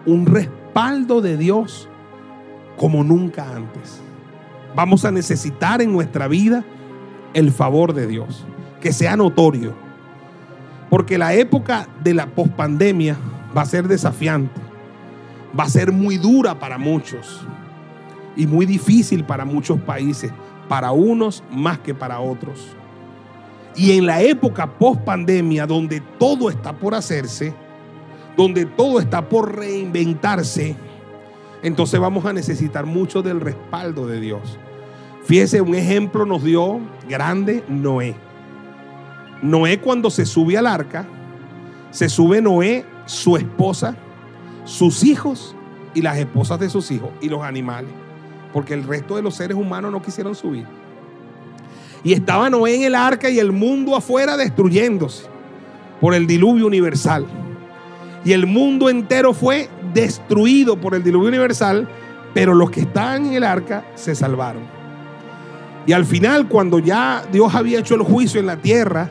un 0.06 0.26
respaldo 0.26 1.22
de 1.22 1.38
Dios 1.38 1.90
como 2.78 3.04
nunca 3.04 3.50
antes. 3.56 4.00
Vamos 4.76 5.06
a 5.06 5.12
necesitar 5.12 5.82
en 5.82 5.92
nuestra 5.92 6.28
vida 6.28 6.64
el 7.34 7.52
favor 7.52 7.94
de 7.94 8.08
Dios, 8.08 8.46
que 8.80 8.94
sea 8.94 9.16
notorio. 9.16 9.74
Porque 10.90 11.18
la 11.18 11.34
época 11.34 11.88
de 12.04 12.14
la 12.14 12.28
pospandemia 12.28 13.18
va 13.56 13.64
a 13.64 13.66
ser 13.66 13.88
desafiante, 13.88 14.62
va 15.58 15.64
a 15.64 15.70
ser 15.70 15.92
muy 15.92 16.18
dura 16.18 16.60
para 16.60 16.78
muchos 16.78 17.42
y 18.36 18.46
muy 18.46 18.66
difícil 18.66 19.24
para 19.24 19.46
muchos 19.46 19.80
países, 19.82 20.32
para 20.68 20.92
unos 20.92 21.44
más 21.52 21.80
que 21.80 21.96
para 21.96 22.20
otros. 22.20 22.76
Y 23.76 23.98
en 23.98 24.06
la 24.06 24.22
época 24.22 24.78
post 24.78 25.02
pandemia, 25.02 25.66
donde 25.66 26.02
todo 26.20 26.50
está 26.50 26.74
por 26.74 26.94
hacerse, 26.94 27.54
donde 28.38 28.66
todo 28.66 29.00
está 29.00 29.28
por 29.28 29.56
reinventarse, 29.58 30.76
entonces 31.64 32.00
vamos 32.00 32.26
a 32.26 32.34
necesitar 32.34 32.86
mucho 32.86 33.22
del 33.22 33.40
respaldo 33.40 34.06
de 34.06 34.20
Dios. 34.20 34.60
Fíjese, 35.24 35.62
un 35.62 35.76
ejemplo 35.76 36.26
nos 36.26 36.44
dio 36.44 36.80
grande 37.08 37.64
Noé. 37.70 38.16
Noé 39.42 39.80
cuando 39.80 40.10
se 40.10 40.26
sube 40.26 40.58
al 40.58 40.68
arca, 40.68 41.06
se 41.92 42.10
sube 42.10 42.42
Noé, 42.42 42.86
su 43.06 43.38
esposa, 43.38 43.96
sus 44.66 45.04
hijos 45.04 45.56
y 45.94 46.02
las 46.02 46.18
esposas 46.18 46.60
de 46.60 46.70
sus 46.70 46.92
hijos 46.92 47.10
y 47.22 47.30
los 47.30 47.44
animales, 47.44 47.92
porque 48.52 48.74
el 48.74 48.84
resto 48.84 49.16
de 49.16 49.22
los 49.22 49.36
seres 49.36 49.58
humanos 49.58 49.92
no 49.92 50.02
quisieron 50.02 50.36
subir. 50.36 50.66
Y 52.04 52.14
estaba 52.14 52.50
Noé 52.50 52.76
en 52.76 52.84
el 52.84 52.96
arca 52.96 53.30
y 53.30 53.40
el 53.40 53.52
mundo 53.52 53.96
afuera 53.96 54.36
destruyéndose 54.36 55.26
por 56.02 56.14
el 56.14 56.28
diluvio 56.28 56.68
universal. 56.68 57.26
Y 58.26 58.34
el 58.34 58.46
mundo 58.46 58.90
entero 58.90 59.34
fue 59.34 59.70
destruido 59.94 60.80
por 60.80 60.96
el 60.96 61.04
diluvio 61.04 61.30
universal, 61.30 61.88
pero 62.34 62.54
los 62.54 62.72
que 62.72 62.82
estaban 62.82 63.28
en 63.28 63.34
el 63.34 63.44
arca 63.44 63.86
se 63.96 64.16
salvaron. 64.16 64.64
Y 65.86 65.92
al 65.92 66.06
final, 66.06 66.48
cuando 66.48 66.80
ya 66.80 67.24
Dios 67.32 67.54
había 67.54 67.80
hecho 67.80 67.96
el 67.96 68.02
juicio 68.02 68.40
en 68.40 68.48
la 68.48 68.58
tierra 68.58 69.10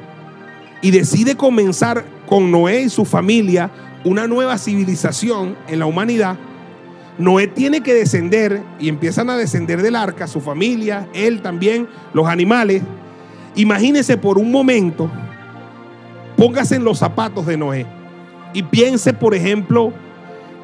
y 0.81 0.91
decide 0.91 1.37
comenzar 1.37 2.05
con 2.27 2.51
Noé 2.51 2.83
y 2.83 2.89
su 2.89 3.05
familia 3.05 3.71
una 4.05 4.27
nueva 4.27 4.59
civilización 4.59 5.57
en 5.69 5.79
la 5.79 5.87
humanidad, 5.87 6.37
Noé 7.19 7.47
tiene 7.47 7.83
que 7.83 7.95
descender 7.95 8.63
y 8.79 8.89
empiezan 8.89 9.29
a 9.31 9.37
descender 9.37 9.83
del 9.83 9.97
arca, 9.97 10.27
su 10.27 10.41
familia, 10.41 11.09
él 11.13 11.43
también, 11.43 11.87
los 12.15 12.27
animales. 12.27 12.83
Imagínese 13.55 14.17
por 14.17 14.39
un 14.39 14.51
momento, 14.51 15.11
póngase 16.37 16.77
en 16.77 16.85
los 16.85 16.99
zapatos 16.99 17.47
de 17.47 17.57
Noé 17.57 17.87
y 18.55 18.63
piense, 18.63 19.13
por 19.13 19.35
ejemplo, 19.35 19.93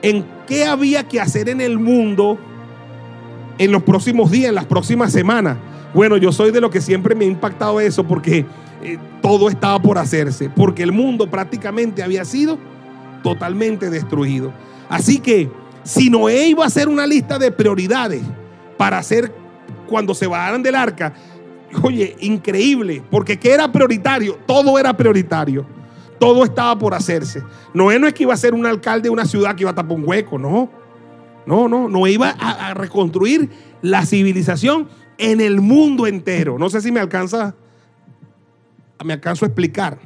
en 0.02 0.24
qué 0.46 0.64
había 0.64 1.04
que 1.04 1.20
hacer 1.20 1.48
en 1.48 1.60
el 1.60 1.78
mundo 1.78 2.38
en 3.58 3.72
los 3.72 3.82
próximos 3.82 4.30
días, 4.30 4.48
en 4.48 4.54
las 4.54 4.66
próximas 4.66 5.12
semanas. 5.12 5.58
Bueno, 5.92 6.16
yo 6.16 6.32
soy 6.32 6.50
de 6.50 6.60
lo 6.60 6.70
que 6.70 6.80
siempre 6.80 7.14
me 7.14 7.24
ha 7.24 7.28
impactado 7.28 7.80
eso 7.80 8.04
porque 8.04 8.46
eh, 8.82 8.98
todo 9.20 9.48
estaba 9.48 9.80
por 9.80 9.98
hacerse, 9.98 10.48
porque 10.48 10.82
el 10.82 10.92
mundo 10.92 11.28
prácticamente 11.28 12.02
había 12.02 12.24
sido 12.24 12.58
totalmente 13.22 13.90
destruido. 13.90 14.52
Así 14.88 15.18
que 15.18 15.50
si 15.88 16.10
Noé 16.10 16.48
iba 16.48 16.64
a 16.64 16.66
hacer 16.66 16.86
una 16.86 17.06
lista 17.06 17.38
de 17.38 17.50
prioridades 17.50 18.20
para 18.76 18.98
hacer 18.98 19.32
cuando 19.88 20.14
se 20.14 20.26
bajaran 20.26 20.62
del 20.62 20.74
arca, 20.74 21.14
oye, 21.82 22.14
increíble, 22.20 23.02
porque 23.10 23.38
¿qué 23.38 23.52
era 23.52 23.72
prioritario? 23.72 24.38
Todo 24.44 24.78
era 24.78 24.94
prioritario. 24.94 25.64
Todo 26.20 26.44
estaba 26.44 26.78
por 26.78 26.92
hacerse. 26.92 27.42
Noé 27.72 27.98
no 27.98 28.06
es 28.06 28.12
que 28.12 28.24
iba 28.24 28.34
a 28.34 28.36
ser 28.36 28.52
un 28.52 28.66
alcalde 28.66 29.04
de 29.04 29.10
una 29.10 29.24
ciudad 29.24 29.56
que 29.56 29.62
iba 29.62 29.70
a 29.70 29.74
tapar 29.74 29.96
un 29.96 30.06
hueco, 30.06 30.38
no. 30.38 30.68
No, 31.46 31.68
no, 31.68 31.88
no 31.88 32.06
iba 32.06 32.34
a, 32.38 32.68
a 32.68 32.74
reconstruir 32.74 33.48
la 33.80 34.04
civilización 34.04 34.88
en 35.16 35.40
el 35.40 35.62
mundo 35.62 36.06
entero. 36.06 36.58
No 36.58 36.68
sé 36.68 36.82
si 36.82 36.92
me 36.92 37.00
alcanza, 37.00 37.54
me 39.02 39.14
alcanzo 39.14 39.46
a 39.46 39.48
explicar. 39.48 39.98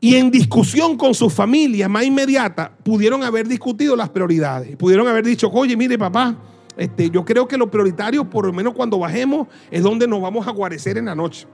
Y 0.00 0.16
en 0.16 0.30
discusión 0.30 0.96
con 0.96 1.14
su 1.14 1.30
familia 1.30 1.88
más 1.88 2.04
inmediata, 2.04 2.70
pudieron 2.82 3.22
haber 3.22 3.48
discutido 3.48 3.96
las 3.96 4.10
prioridades. 4.10 4.76
Pudieron 4.76 5.08
haber 5.08 5.24
dicho, 5.24 5.50
oye, 5.50 5.76
mire 5.76 5.98
papá, 5.98 6.36
este, 6.76 7.08
yo 7.10 7.24
creo 7.24 7.48
que 7.48 7.56
lo 7.56 7.70
prioritario, 7.70 8.28
por 8.28 8.46
lo 8.46 8.52
menos 8.52 8.74
cuando 8.74 8.98
bajemos, 8.98 9.48
es 9.70 9.82
donde 9.82 10.06
nos 10.06 10.20
vamos 10.20 10.46
a 10.46 10.50
guarecer 10.50 10.98
en 10.98 11.06
la 11.06 11.14
noche. 11.14 11.46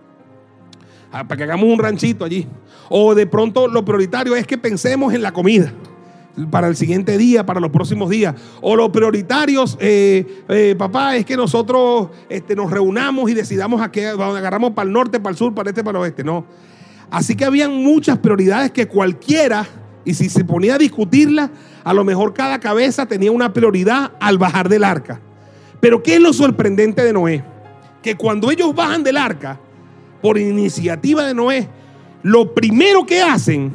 Ah, 1.12 1.28
para 1.28 1.36
que 1.36 1.44
hagamos 1.44 1.68
un 1.68 1.78
ranchito 1.78 2.24
allí. 2.24 2.48
O 2.88 3.14
de 3.14 3.26
pronto 3.26 3.68
lo 3.68 3.84
prioritario 3.84 4.34
es 4.34 4.46
que 4.46 4.58
pensemos 4.58 5.12
en 5.12 5.22
la 5.22 5.32
comida 5.32 5.72
para 6.50 6.68
el 6.68 6.76
siguiente 6.76 7.18
día, 7.18 7.44
para 7.44 7.60
los 7.60 7.70
próximos 7.70 8.10
días. 8.10 8.34
O 8.60 8.74
lo 8.74 8.90
prioritarios, 8.90 9.76
eh, 9.80 10.44
eh, 10.48 10.74
papá, 10.76 11.16
es 11.16 11.26
que 11.26 11.36
nosotros 11.36 12.08
este, 12.28 12.56
nos 12.56 12.70
reunamos 12.70 13.30
y 13.30 13.34
decidamos 13.34 13.82
a 13.82 13.92
qué, 13.92 14.06
agarramos 14.06 14.72
para 14.72 14.86
el 14.86 14.92
norte, 14.92 15.20
para 15.20 15.32
el 15.32 15.36
sur, 15.36 15.54
para 15.54 15.68
este, 15.68 15.84
para 15.84 15.98
el 15.98 16.02
oeste. 16.04 16.24
No. 16.24 16.46
Así 17.12 17.36
que 17.36 17.44
habían 17.44 17.74
muchas 17.74 18.16
prioridades 18.18 18.70
que 18.70 18.88
cualquiera, 18.88 19.66
y 20.02 20.14
si 20.14 20.30
se 20.30 20.46
ponía 20.46 20.76
a 20.76 20.78
discutirla, 20.78 21.50
a 21.84 21.92
lo 21.92 22.04
mejor 22.04 22.32
cada 22.32 22.58
cabeza 22.58 23.04
tenía 23.04 23.30
una 23.30 23.52
prioridad 23.52 24.12
al 24.18 24.38
bajar 24.38 24.70
del 24.70 24.82
arca. 24.82 25.20
Pero 25.78 26.02
¿qué 26.02 26.14
es 26.14 26.20
lo 26.22 26.32
sorprendente 26.32 27.04
de 27.04 27.12
Noé? 27.12 27.44
Que 28.02 28.16
cuando 28.16 28.50
ellos 28.50 28.74
bajan 28.74 29.04
del 29.04 29.18
arca, 29.18 29.60
por 30.22 30.38
iniciativa 30.38 31.26
de 31.26 31.34
Noé, 31.34 31.68
lo 32.22 32.54
primero 32.54 33.04
que 33.04 33.20
hacen 33.20 33.70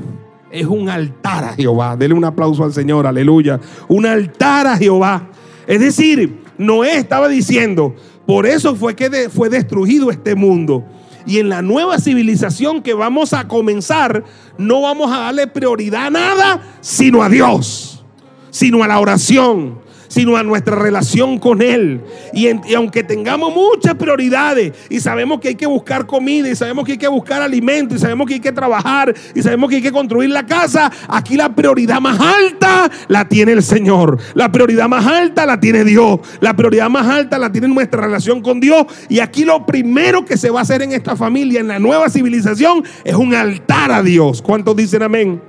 es 0.50 0.66
un 0.66 0.90
altar 0.90 1.44
a 1.44 1.54
Jehová. 1.54 1.96
Dele 1.96 2.16
un 2.16 2.26
aplauso 2.26 2.64
al 2.64 2.74
Señor, 2.74 3.06
aleluya. 3.06 3.60
Un 3.88 4.08
altar 4.08 4.66
a 4.66 4.78
Jehová. 4.78 5.30
Es 5.68 5.80
decir, 5.80 6.42
Noé 6.58 6.98
estaba 6.98 7.28
diciendo, 7.28 7.94
por 8.26 8.48
eso 8.48 8.76
fue 8.76 8.96
que 8.96 9.30
fue 9.30 9.48
destruido 9.50 10.10
este 10.10 10.34
mundo. 10.34 10.84
Y 11.28 11.40
en 11.40 11.50
la 11.50 11.62
nueva 11.62 12.00
civilización 12.00 12.82
que 12.82 12.94
vamos 12.94 13.34
a 13.34 13.48
comenzar, 13.48 14.24
no 14.58 14.82
vamos 14.82 15.12
a 15.12 15.20
darle 15.20 15.46
prioridad 15.46 16.08
a 16.08 16.10
nada, 16.10 16.62
sino 16.80 17.22
a 17.22 17.30
Dios, 17.30 18.04
sino 18.50 18.82
a 18.82 18.88
la 18.88 19.00
oración, 19.00 19.80
sino 20.08 20.38
a 20.38 20.44
nuestra 20.44 20.76
relación 20.76 21.38
con 21.38 21.62
Él. 21.62 22.02
Y, 22.34 22.48
aunque 22.74 23.04
tengamos 23.04 23.54
muchas 23.54 23.96
prioridades 23.96 24.74
y 24.90 25.00
sabemos 25.00 25.40
que 25.40 25.50
hay 25.50 25.56
que 25.56 25.66
buscar 25.66 26.06
comida 26.06 26.50
y 26.50 26.56
sabemos 26.56 26.86
que 26.86 26.94
hay 26.94 26.98
que 26.98 27.08
buscar 27.08 27.42
alimento 27.42 27.96
y 27.96 28.00
sabemos 28.00 28.28
que 28.28 28.36
hay 28.36 28.40
que 28.40 28.52
trabajar 28.52 29.14
y 29.34 29.42
sabemos 29.42 29.70
que 29.70 29.78
hay 29.78 29.82
que 29.82 29.92
construir 29.92 30.30
la 30.30 30.46
casa, 30.46 30.92
aquí 31.08 31.36
la 31.36 31.54
prioridad 31.54 32.00
más 32.00 32.20
alta 32.20 32.90
la 33.08 33.28
tiene 33.28 33.54
el 33.54 33.64
Señor. 33.64 34.18
La 34.34 34.52
prioridad 34.52 34.88
más 34.88 35.06
alta 35.06 35.46
la 35.46 35.60
tiene 35.60 35.84
Dios. 35.84 36.20
La 36.40 36.56
prioridad 36.56 36.90
más 36.90 37.08
alta 37.08 37.38
la 37.38 37.52
tiene 37.52 37.68
nuestra 37.68 38.02
relación 38.02 38.42
con 38.42 38.60
Dios. 38.60 38.86
Y 39.10 39.20
aquí 39.20 39.46
lo 39.46 39.66
primero 39.66 40.26
que 40.26 40.38
se 40.38 40.50
va 40.50 40.60
a 40.60 40.64
hacer 40.64 40.82
en 40.82 40.92
esta 40.92 41.16
familia, 41.16 41.60
en 41.60 41.68
la 41.68 41.80
nueva 41.80 42.10
civilización, 42.10 42.84
es 43.04 43.16
un 43.16 43.34
altar 43.34 43.92
a 43.92 44.04
Dios. 44.04 44.42
¿Cuántos 44.42 44.76
dicen 44.76 45.04
amén? 45.04 45.42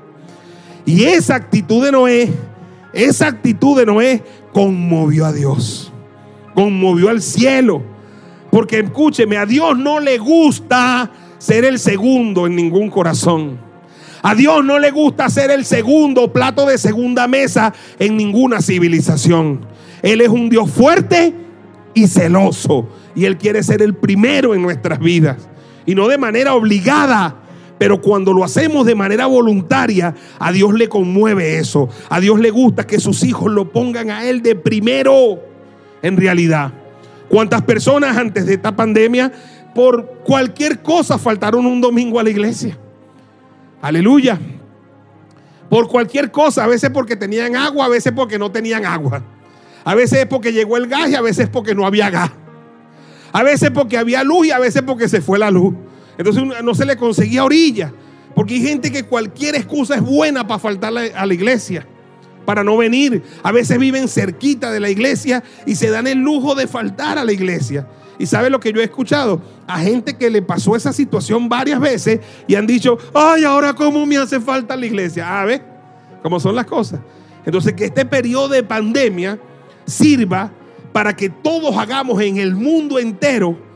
Y 0.85 1.05
esa 1.05 1.35
actitud 1.35 1.85
de 1.85 1.93
Noé, 1.93 2.33
esa 2.93 3.27
actitud 3.29 3.79
de 3.79 3.87
Noé 3.87 4.23
conmovió 4.53 5.27
a 5.27 5.33
Dios, 5.33 5.93
conmovió 6.55 7.11
al 7.11 7.23
cielo. 7.23 7.83
Porque 8.51 8.81
escúcheme, 8.81 9.37
a 9.37 9.45
Dios 9.45 9.77
no 9.79 10.01
le 10.01 10.19
gusta 10.19 11.11
ser 11.39 11.65
el 11.65 11.79
segundo 11.79 12.47
en 12.47 12.57
ningún 12.57 12.91
corazón. 12.91 13.59
A 14.23 14.35
Dios 14.35 14.65
no 14.65 14.79
le 14.79 14.91
gusta 14.91 15.29
ser 15.29 15.51
el 15.51 15.65
segundo 15.65 16.33
plato 16.33 16.67
de 16.67 16.79
segunda 16.79 17.29
mesa 17.29 17.73
en 17.99 18.17
ninguna 18.17 18.61
civilización. 18.61 19.61
Él 20.03 20.21
es 20.21 20.29
un 20.29 20.49
Dios 20.49 20.71
fuerte 20.71 21.35
y 21.95 22.07
celoso. 22.07 22.89
Y 23.15 23.27
Él 23.27 23.37
quiere 23.37 23.63
ser 23.63 23.83
el 23.83 23.95
primero 23.95 24.55
en 24.55 24.63
nuestras 24.63 24.99
vidas. 24.99 25.49
Y 25.87 25.95
no 25.95 26.09
de 26.09 26.19
manera 26.19 26.55
obligada, 26.55 27.37
pero 27.79 28.01
cuando 28.01 28.33
lo 28.33 28.45
hacemos 28.45 28.85
de 28.85 28.95
manera 28.95 29.27
voluntaria, 29.27 30.15
a 30.39 30.53
Dios 30.53 30.75
le 30.75 30.89
conmueve 30.89 31.59
eso. 31.59 31.89
A 32.09 32.21
Dios 32.21 32.41
le 32.41 32.51
gusta 32.51 32.87
que 32.87 32.99
sus 32.99 33.23
hijos 33.23 33.51
lo 33.51 33.71
pongan 33.71 34.11
a 34.11 34.25
Él 34.25 34.43
de 34.43 34.57
primero. 34.57 35.41
En 36.03 36.17
realidad, 36.17 36.73
¿cuántas 37.29 37.63
personas 37.63 38.17
antes 38.17 38.47
de 38.47 38.55
esta 38.55 38.75
pandemia 38.75 39.33
por 39.75 40.05
cualquier 40.25 40.83
cosa 40.83 41.19
faltaron 41.19 41.65
un 41.67 41.81
domingo 41.81 42.19
a 42.19 42.25
la 42.25 42.31
iglesia? 42.31 42.77
Aleluya. 43.81 44.39
Por 45.71 45.87
cualquier 45.87 46.33
cosa, 46.33 46.65
a 46.65 46.67
veces 46.67 46.91
porque 46.91 47.15
tenían 47.15 47.55
agua, 47.55 47.87
a 47.87 47.89
veces 47.89 48.13
porque 48.13 48.39
no 48.39 48.51
tenían 48.51 48.87
agua. 48.87 49.23
A 49.85 49.95
veces 49.95 50.27
porque 50.27 50.53
llegó 50.53 50.77
el 50.77 50.89
gas 50.89 51.11
y 51.11 51.15
a 51.15 51.21
veces 51.21 51.49
porque 51.49 51.75
no 51.75 51.87
había 51.87 52.11
gas. 52.11 52.31
A 53.33 53.43
veces 53.43 53.71
porque 53.71 53.99
había 53.99 54.25
luz 54.25 54.47
y 54.47 54.51
a 54.51 54.59
veces 54.59 54.83
porque 54.83 55.09
se 55.09 55.21
fue 55.21 55.39
la 55.39 55.51
luz. 55.51 55.75
Entonces 56.19 56.43
no 56.63 56.75
se 56.75 56.85
le 56.85 56.97
conseguía 56.97 57.45
orilla. 57.45 57.93
Porque 58.35 58.55
hay 58.55 58.63
gente 58.63 58.93
que 58.93 59.05
cualquier 59.05 59.55
excusa 59.55 59.97
es 59.97 60.03
buena 60.03 60.47
para 60.47 60.61
faltar 60.61 60.93
a 60.97 61.27
la 61.27 61.35
iglesia, 61.35 61.87
para 62.45 62.63
no 62.63 62.77
venir. 62.77 63.23
A 63.43 63.53
veces 63.53 63.79
viven 63.79 64.07
cerquita 64.07 64.71
de 64.71 64.81
la 64.81 64.91
iglesia 64.91 65.43
y 65.67 65.75
se 65.75 65.91
dan 65.91 66.07
el 66.07 66.19
lujo 66.19 66.55
de 66.55 66.67
faltar 66.67 67.19
a 67.19 67.25
la 67.25 67.33
iglesia. 67.33 67.89
Y 68.19 68.27
sabe 68.27 68.51
lo 68.51 68.61
que 68.61 68.73
yo 68.73 68.81
he 68.81 68.85
escuchado? 68.85 69.41
A 69.67 69.79
gente 69.79 70.17
que 70.17 70.29
le 70.31 70.43
pasó 70.43 70.77
esa 70.77 70.93
situación 70.93 71.49
varias 71.49 71.81
veces 71.81 72.21
y 72.47 72.55
han 72.57 72.67
dicho, 72.67 72.99
ay, 73.15 73.45
ahora 73.45 73.73
cómo 73.73 74.05
me 74.07 74.17
hace 74.19 74.41
falta 74.41 74.77
la 74.77 74.87
iglesia. 74.87 75.41
A 75.41 75.45
ver, 75.45 75.63
cómo 76.23 76.39
son 76.39 76.55
las 76.55 76.67
cosas. 76.67 77.01
Entonces 77.45 77.73
que 77.75 77.87
este 77.87 78.05
periodo 78.05 78.49
de 78.49 78.63
pandemia 78.63 79.39
sirva 79.85 80.53
para 80.93 81.15
que 81.17 81.29
todos 81.29 81.77
hagamos 81.77 82.21
en 82.21 82.39
el 82.39 82.55
mundo 82.55 82.99
entero 82.99 83.68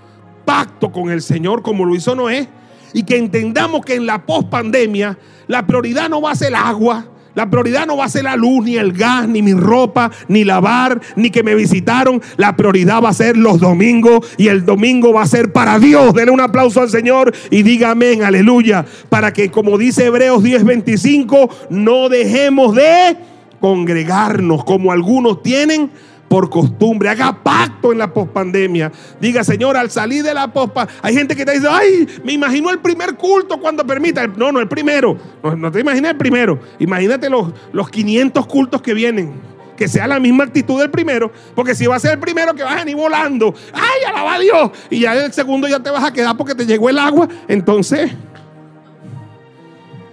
pacto 0.45 0.91
con 0.93 1.11
el 1.11 1.23
Señor 1.23 1.63
como 1.63 1.85
lo 1.85 1.95
hizo 1.95 2.15
Noé 2.15 2.49
y 2.93 3.05
que 3.05 3.17
entendamos 3.17 3.85
que 3.85 3.95
en 3.95 4.07
la 4.07 4.25
pospandemia 4.25 5.19
la 5.47 5.67
prioridad 5.67 6.09
no 6.09 6.21
va 6.21 6.33
a 6.33 6.37
ser 6.37 6.49
el 6.49 6.55
agua, 6.57 7.07
la 7.35 7.49
prioridad 7.49 7.87
no 7.87 7.97
va 7.97 8.05
a 8.05 8.09
ser 8.11 8.25
la 8.25 8.37
luz, 8.37 8.65
ni 8.65 8.77
el 8.77 8.93
gas, 8.93 9.27
ni 9.27 9.41
mi 9.41 9.55
ropa, 9.55 10.11
ni 10.29 10.45
lavar, 10.45 11.01
ni 11.17 11.31
que 11.31 11.43
me 11.43 11.55
visitaron. 11.55 12.21
La 12.37 12.57
prioridad 12.57 13.03
va 13.03 13.09
a 13.09 13.15
ser 13.15 13.37
los 13.39 13.59
domingos 13.59 14.27
y 14.37 14.49
el 14.49 14.67
domingo 14.67 15.15
va 15.15 15.23
a 15.23 15.27
ser 15.27 15.51
para 15.53 15.79
Dios. 15.79 16.13
Denle 16.13 16.33
un 16.33 16.41
aplauso 16.41 16.83
al 16.83 16.91
Señor 16.91 17.33
y 17.51 17.63
diga 17.63 17.93
amén, 17.93 18.23
aleluya. 18.23 18.85
Para 19.09 19.33
que, 19.33 19.51
como 19.51 19.79
dice 19.79 20.07
Hebreos 20.07 20.43
10:25, 20.43 21.49
no 21.71 22.11
dejemos 22.11 22.75
de 22.75 23.17
congregarnos 23.61 24.65
como 24.65 24.93
algunos 24.93 25.43
tienen 25.43 25.91
por 26.33 26.49
costumbre. 26.49 27.11
Haga 27.11 27.43
pacto 27.43 27.93
en 27.93 27.99
la 27.99 28.11
pospandemia. 28.11 28.91
Diga, 29.21 29.45
Señor, 29.45 29.77
al 29.77 29.91
salir 29.91 30.25
de 30.25 30.33
la 30.33 30.51
pospandemia, 30.51 30.99
hay 31.03 31.15
gente 31.15 31.37
que 31.37 31.45
te 31.45 31.53
dice, 31.53 31.69
ay, 31.71 32.09
me 32.25 32.33
imagino 32.33 32.71
el 32.71 32.79
primer 32.79 33.17
culto 33.17 33.61
cuando 33.61 33.87
permita. 33.87 34.27
No, 34.27 34.51
no, 34.51 34.59
el 34.59 34.67
primero. 34.67 35.19
No, 35.43 35.71
te 35.71 35.81
imaginas 35.81 36.13
el 36.13 36.17
primero. 36.17 36.59
Imagínate 36.79 37.29
los, 37.29 37.53
los 37.75 37.91
500 37.91 38.47
cultos 38.47 38.81
que 38.81 38.95
vienen 38.95 39.53
que 39.77 39.89
sea 39.89 40.07
la 40.07 40.19
misma 40.19 40.45
actitud 40.45 40.81
del 40.81 40.91
primero, 40.91 41.31
porque 41.55 41.75
si 41.75 41.87
va 41.87 41.97
a 41.97 41.99
ser 41.99 42.13
el 42.13 42.19
primero 42.19 42.55
que 42.55 42.63
vas 42.63 42.77
a 42.77 42.79
venir 42.79 42.95
volando, 42.95 43.53
ay, 43.73 44.05
alaba 44.07 44.35
a 44.35 44.39
Dios, 44.39 44.71
y 44.91 45.01
ya 45.01 45.15
el 45.15 45.33
segundo 45.33 45.67
ya 45.67 45.81
te 45.81 45.91
vas 45.91 46.05
a 46.05 46.13
quedar 46.13 46.37
porque 46.37 46.55
te 46.55 46.65
llegó 46.65 46.89
el 46.89 46.99
agua, 46.99 47.27
entonces, 47.49 48.13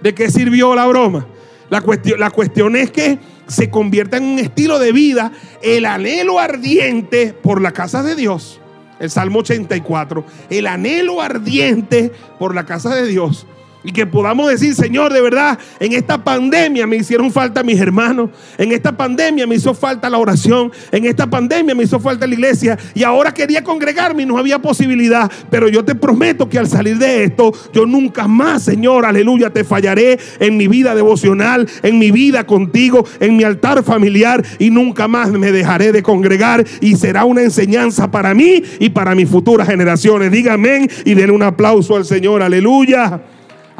¿de 0.00 0.14
qué 0.14 0.28
sirvió 0.28 0.74
la 0.74 0.86
broma? 0.86 1.26
La 1.68 1.82
cuestión, 1.82 2.18
la 2.18 2.30
cuestión 2.30 2.74
es 2.74 2.90
que 2.90 3.18
se 3.50 3.68
convierta 3.68 4.16
en 4.16 4.24
un 4.24 4.38
estilo 4.38 4.78
de 4.78 4.92
vida 4.92 5.32
el 5.62 5.84
anhelo 5.84 6.38
ardiente 6.38 7.34
por 7.34 7.60
la 7.60 7.72
casa 7.72 8.02
de 8.02 8.14
Dios. 8.14 8.60
El 9.00 9.10
Salmo 9.10 9.40
84, 9.40 10.24
el 10.50 10.66
anhelo 10.66 11.20
ardiente 11.20 12.12
por 12.38 12.54
la 12.54 12.64
casa 12.64 12.94
de 12.94 13.06
Dios. 13.06 13.46
Y 13.82 13.92
que 13.92 14.06
podamos 14.06 14.50
decir, 14.50 14.74
Señor, 14.74 15.12
de 15.12 15.22
verdad, 15.22 15.58
en 15.78 15.94
esta 15.94 16.22
pandemia 16.22 16.86
me 16.86 16.96
hicieron 16.96 17.32
falta 17.32 17.62
mis 17.62 17.80
hermanos, 17.80 18.28
en 18.58 18.72
esta 18.72 18.94
pandemia 18.94 19.46
me 19.46 19.54
hizo 19.54 19.72
falta 19.72 20.10
la 20.10 20.18
oración, 20.18 20.70
en 20.92 21.06
esta 21.06 21.28
pandemia 21.28 21.74
me 21.74 21.84
hizo 21.84 21.98
falta 21.98 22.26
la 22.26 22.34
iglesia 22.34 22.78
y 22.94 23.04
ahora 23.04 23.32
quería 23.32 23.64
congregarme 23.64 24.24
y 24.24 24.26
no 24.26 24.36
había 24.36 24.58
posibilidad. 24.58 25.30
Pero 25.50 25.68
yo 25.68 25.82
te 25.82 25.94
prometo 25.94 26.46
que 26.48 26.58
al 26.58 26.68
salir 26.68 26.98
de 26.98 27.24
esto, 27.24 27.52
yo 27.72 27.86
nunca 27.86 28.28
más, 28.28 28.64
Señor, 28.64 29.06
aleluya, 29.06 29.48
te 29.48 29.64
fallaré 29.64 30.18
en 30.40 30.58
mi 30.58 30.68
vida 30.68 30.94
devocional, 30.94 31.66
en 31.82 31.98
mi 31.98 32.10
vida 32.10 32.46
contigo, 32.46 33.06
en 33.18 33.36
mi 33.36 33.44
altar 33.44 33.82
familiar 33.82 34.44
y 34.58 34.68
nunca 34.68 35.08
más 35.08 35.30
me 35.30 35.52
dejaré 35.52 35.92
de 35.92 36.02
congregar 36.02 36.66
y 36.82 36.96
será 36.96 37.24
una 37.24 37.42
enseñanza 37.42 38.10
para 38.10 38.34
mí 38.34 38.62
y 38.78 38.90
para 38.90 39.14
mis 39.14 39.28
futuras 39.28 39.66
generaciones. 39.66 40.30
Dígame 40.30 40.86
y 41.06 41.14
denle 41.14 41.32
un 41.32 41.42
aplauso 41.42 41.96
al 41.96 42.04
Señor, 42.04 42.42
aleluya. 42.42 43.20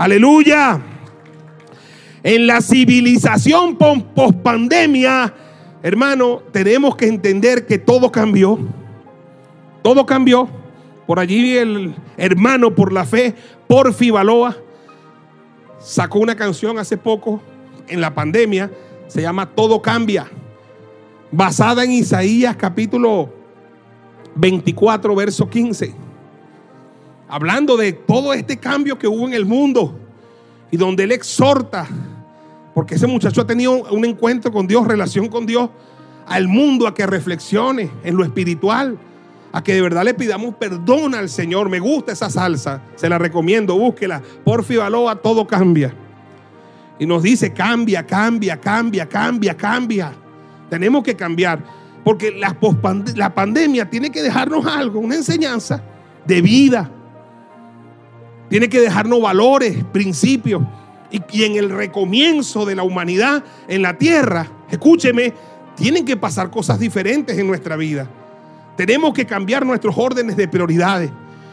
Aleluya. 0.01 0.81
En 2.23 2.47
la 2.47 2.63
civilización 2.63 3.77
post 3.77 4.39
pandemia, 4.43 5.35
hermano, 5.83 6.41
tenemos 6.53 6.97
que 6.97 7.07
entender 7.07 7.67
que 7.67 7.77
todo 7.77 8.11
cambió. 8.11 8.59
Todo 9.83 10.07
cambió. 10.07 10.49
Por 11.07 11.19
allí 11.19 11.55
el 11.55 11.95
hermano 12.17 12.75
por 12.75 12.95
la 12.95 13.05
fe, 13.05 13.35
Porfi 13.69 14.11
Baloa, 14.11 14.57
sacó 15.79 16.21
una 16.21 16.35
canción 16.35 16.79
hace 16.79 16.97
poco 16.97 17.43
en 17.87 18.01
la 18.01 18.15
pandemia, 18.15 18.71
se 19.07 19.21
llama 19.21 19.51
Todo 19.51 19.83
cambia, 19.83 20.31
basada 21.31 21.85
en 21.85 21.91
Isaías 21.91 22.57
capítulo 22.57 23.29
24, 24.35 25.15
verso 25.15 25.51
15 25.51 26.10
hablando 27.31 27.77
de 27.77 27.93
todo 27.93 28.33
este 28.33 28.59
cambio 28.59 28.99
que 28.99 29.07
hubo 29.07 29.27
en 29.27 29.35
el 29.35 29.47
mundo 29.47 29.97
y 30.71 30.77
donde 30.77 31.05
él 31.05 31.13
exhorta, 31.13 31.87
porque 32.75 32.97
ese 32.97 33.07
muchacho 33.07 33.41
ha 33.41 33.47
tenido 33.47 33.73
un 33.85 34.05
encuentro 34.05 34.53
con 34.53 34.67
Dios, 34.67 34.87
relación 34.87 35.29
con 35.29 35.47
Dios, 35.47 35.71
al 36.27 36.49
mundo 36.49 36.87
a 36.87 36.95
que 36.95 37.07
reflexione 37.07 37.91
en 38.05 38.17
lo 38.17 38.25
espiritual, 38.25 38.99
a 39.53 39.63
que 39.63 39.75
de 39.75 39.83
verdad 39.83 40.05
le 40.05 40.15
pidamos 40.15 40.55
perdón 40.57 41.15
al 41.15 41.29
Señor. 41.29 41.69
Me 41.69 41.81
gusta 41.81 42.13
esa 42.13 42.31
salsa, 42.31 42.83
se 42.95 43.09
la 43.09 43.19
recomiendo, 43.19 43.77
búsquela. 43.77 44.23
Porfi 44.45 44.77
Baloa, 44.77 45.17
todo 45.17 45.47
cambia. 45.47 45.93
Y 46.99 47.07
nos 47.07 47.23
dice, 47.23 47.53
cambia, 47.53 48.07
cambia, 48.07 48.61
cambia, 48.61 49.09
cambia, 49.09 49.57
cambia. 49.57 50.13
Tenemos 50.69 51.03
que 51.03 51.17
cambiar, 51.17 51.65
porque 52.05 52.31
la, 52.31 52.57
la 53.17 53.35
pandemia 53.35 53.91
tiene 53.91 54.11
que 54.11 54.23
dejarnos 54.23 54.67
algo, 54.67 55.01
una 55.01 55.17
enseñanza 55.17 55.83
de 56.27 56.43
vida 56.43 56.91
tiene 58.51 58.69
que 58.69 58.81
dejarnos 58.81 59.23
valores, 59.23 59.85
principios. 59.85 60.63
Y, 61.11 61.45
en 61.45 61.57
el 61.57 61.71
recomienzo 61.71 62.67
de 62.67 62.75
la 62.75 62.83
humanidad 62.83 63.43
en 63.67 63.83
la 63.83 63.97
tierra, 63.97 64.47
escúcheme, 64.71 65.33
tienen 65.77 66.05
que 66.05 66.17
pasar 66.17 66.51
cosas 66.51 66.79
diferentes 66.79 67.39
en 67.39 67.47
nuestra 67.47 67.77
vida. 67.77 68.09
Tenemos 68.77 69.15
que 69.15 69.25
cambiar 69.25 69.65
nuestros 69.65 69.97
órdenes 69.97 70.37
de 70.37 70.47
prioridades. 70.49 71.11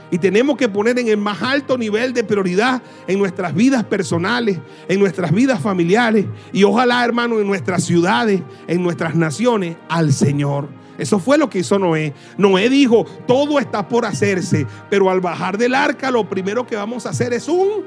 Y 0.09 0.17
tenemos 0.17 0.57
que 0.57 0.69
poner 0.69 0.97
en 0.99 1.09
el 1.09 1.17
más 1.17 1.41
alto 1.41 1.77
nivel 1.77 2.13
de 2.13 2.23
prioridad 2.23 2.81
en 3.07 3.19
nuestras 3.19 3.53
vidas 3.53 3.83
personales, 3.83 4.57
en 4.87 4.99
nuestras 4.99 5.31
vidas 5.31 5.59
familiares 5.59 6.25
y 6.53 6.63
ojalá, 6.63 7.03
hermano, 7.03 7.39
en 7.39 7.47
nuestras 7.47 7.83
ciudades, 7.83 8.41
en 8.67 8.81
nuestras 8.81 9.15
naciones, 9.15 9.75
al 9.89 10.13
Señor. 10.13 10.69
Eso 10.97 11.19
fue 11.19 11.37
lo 11.37 11.49
que 11.49 11.59
hizo 11.59 11.77
Noé. 11.77 12.13
Noé 12.37 12.69
dijo, 12.69 13.05
todo 13.27 13.59
está 13.59 13.87
por 13.87 14.05
hacerse, 14.05 14.65
pero 14.89 15.09
al 15.09 15.21
bajar 15.21 15.57
del 15.57 15.75
arca 15.75 16.11
lo 16.11 16.27
primero 16.27 16.65
que 16.65 16.75
vamos 16.75 17.05
a 17.05 17.09
hacer 17.09 17.33
es 17.33 17.47
un 17.47 17.85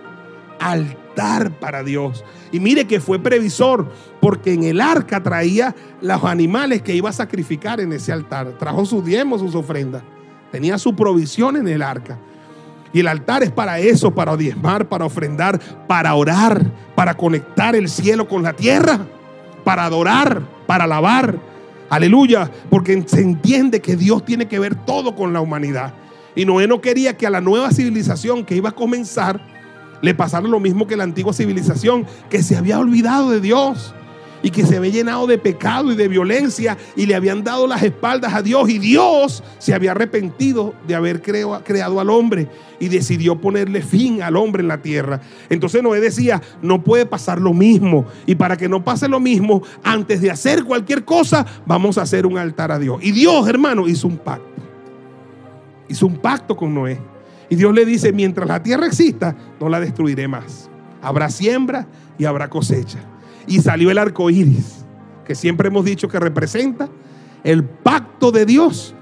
altar 0.61 1.59
para 1.59 1.83
Dios. 1.83 2.25
Y 2.53 2.61
mire 2.61 2.87
que 2.87 3.01
fue 3.01 3.19
previsor, 3.19 3.91
porque 4.21 4.53
en 4.53 4.65
el 4.65 4.81
arca 4.81 5.23
traía 5.23 5.75
los 6.01 6.25
animales 6.25 6.83
que 6.83 6.95
iba 6.95 7.11
a 7.11 7.13
sacrificar 7.13 7.81
en 7.81 7.93
ese 7.93 8.13
altar. 8.13 8.59
Trajo 8.59 8.85
sus 8.85 9.05
diezmos, 9.05 9.41
sus 9.41 9.55
ofrendas. 9.55 10.03
Tenía 10.53 10.79
su 10.79 10.95
provisión 10.95 11.57
en 11.57 11.69
el 11.69 11.83
arca. 11.83 12.19
Y 12.93 13.01
el 13.01 13.09
altar 13.09 13.43
es 13.43 13.53
para 13.53 13.79
eso, 13.79 14.11
para 14.13 14.37
diezmar, 14.37 14.89
para 14.89 15.05
ofrendar, 15.05 15.61
para 15.87 16.15
orar, 16.15 16.65
para 16.97 17.15
conectar 17.15 17.77
el 17.77 17.89
cielo 17.89 18.27
con 18.27 18.43
la 18.43 18.53
tierra, 18.53 19.07
para 19.63 19.85
adorar, 19.85 20.43
para 20.67 20.85
alabar, 20.85 21.39
Aleluya, 21.91 22.51
porque 22.71 23.03
se 23.07 23.21
entiende 23.21 23.81
que 23.81 23.97
Dios 23.97 24.25
tiene 24.25 24.47
que 24.47 24.59
ver 24.59 24.75
todo 24.75 25.15
con 25.15 25.33
la 25.33 25.41
humanidad. 25.41 25.93
Y 26.35 26.45
Noé 26.45 26.67
no 26.69 26.81
quería 26.81 27.17
que 27.17 27.27
a 27.27 27.31
la 27.31 27.41
nueva 27.41 27.73
civilización 27.73 28.45
que 28.45 28.55
iba 28.55 28.71
a 28.71 28.73
comenzar 28.73 29.41
le 30.01 30.15
pasara 30.15 30.49
lo 30.49 30.61
mismo 30.61 30.87
que 30.87 30.97
la 30.97 31.05
antigua 31.05 31.33
civilización, 31.33 32.07
que 32.31 32.43
se 32.43 32.57
había 32.57 32.79
olvidado 32.79 33.31
de 33.31 33.41
Dios 33.41 33.95
y 34.43 34.51
que 34.51 34.65
se 34.65 34.77
había 34.77 34.91
llenado 34.91 35.27
de 35.27 35.39
pecado 35.39 35.93
y 35.93 35.97
de 35.97 36.09
violencia 36.09 36.77
y 36.97 37.07
le 37.07 37.15
habían 37.15 37.45
dado 37.45 37.67
las 37.67 37.83
espaldas 37.83 38.35
a 38.35 38.43
Dios 38.43 38.69
y 38.69 38.79
Dios 38.79 39.43
se 39.59 39.75
había 39.75 39.93
arrepentido 39.93 40.75
de 40.87 40.95
haber 40.95 41.23
creado 41.23 42.01
al 42.01 42.11
hombre 42.11 42.49
y 42.79 42.89
decidió 42.89 43.41
ponerle 43.41 43.83
fin 43.83 44.23
al 44.23 44.37
hombre 44.37 44.63
en 44.63 44.69
la 44.69 44.81
tierra. 44.81 45.21
Entonces 45.49 45.83
Noé 45.83 46.01
decía, 46.01 46.41
no 46.63 46.83
puede 46.83 47.07
pasar 47.07 47.41
lo 47.41 47.53
mismo 47.53 48.07
y 48.27 48.35
para 48.35 48.57
que 48.57 48.69
no 48.69 48.85
pase 48.85 49.09
lo 49.09 49.21
mismo, 49.21 49.63
antes 49.83 50.21
de 50.21 50.31
hacer 50.31 50.65
cualquier 50.65 51.05
cosa, 51.05 51.45
vamos 51.67 51.99
a 51.99 52.03
hacer 52.03 52.27
un 52.27 52.39
altar 52.39 52.73
a 52.73 52.79
Dios. 52.79 52.99
Y 53.03 53.13
Dios, 53.13 53.49
hermano, 53.49 53.89
hizo 53.89 54.09
un 54.09 54.17
pacto. 54.17 54.49
Hizo 55.89 56.07
un 56.07 56.19
pacto 56.19 56.57
con 56.57 56.75
Noé. 56.75 57.01
Y 57.49 57.57
Dios 57.57 57.75
le 57.75 57.85
dice, 57.85 58.13
mientras 58.13 58.47
la 58.47 58.63
tierra 58.63 58.87
exista, 58.87 59.37
no 59.61 59.69
la 59.69 59.81
destruiré 59.81 60.29
más. 60.29 60.71
Habrá 61.03 61.29
siembra 61.31 61.89
y 62.17 62.25
habrá 62.25 62.49
cosecha 62.49 63.10
y 63.51 63.59
salió 63.59 63.91
el 63.91 63.99
arco 63.99 64.31
iris, 64.31 64.85
que 65.25 65.35
siempre 65.35 65.67
hemos 65.67 65.85
dicho 65.85 66.07
que 66.07 66.21
representa 66.21 66.89
el 67.43 67.65
pacto 67.65 68.31
de 68.31 68.47
Dios 68.47 68.95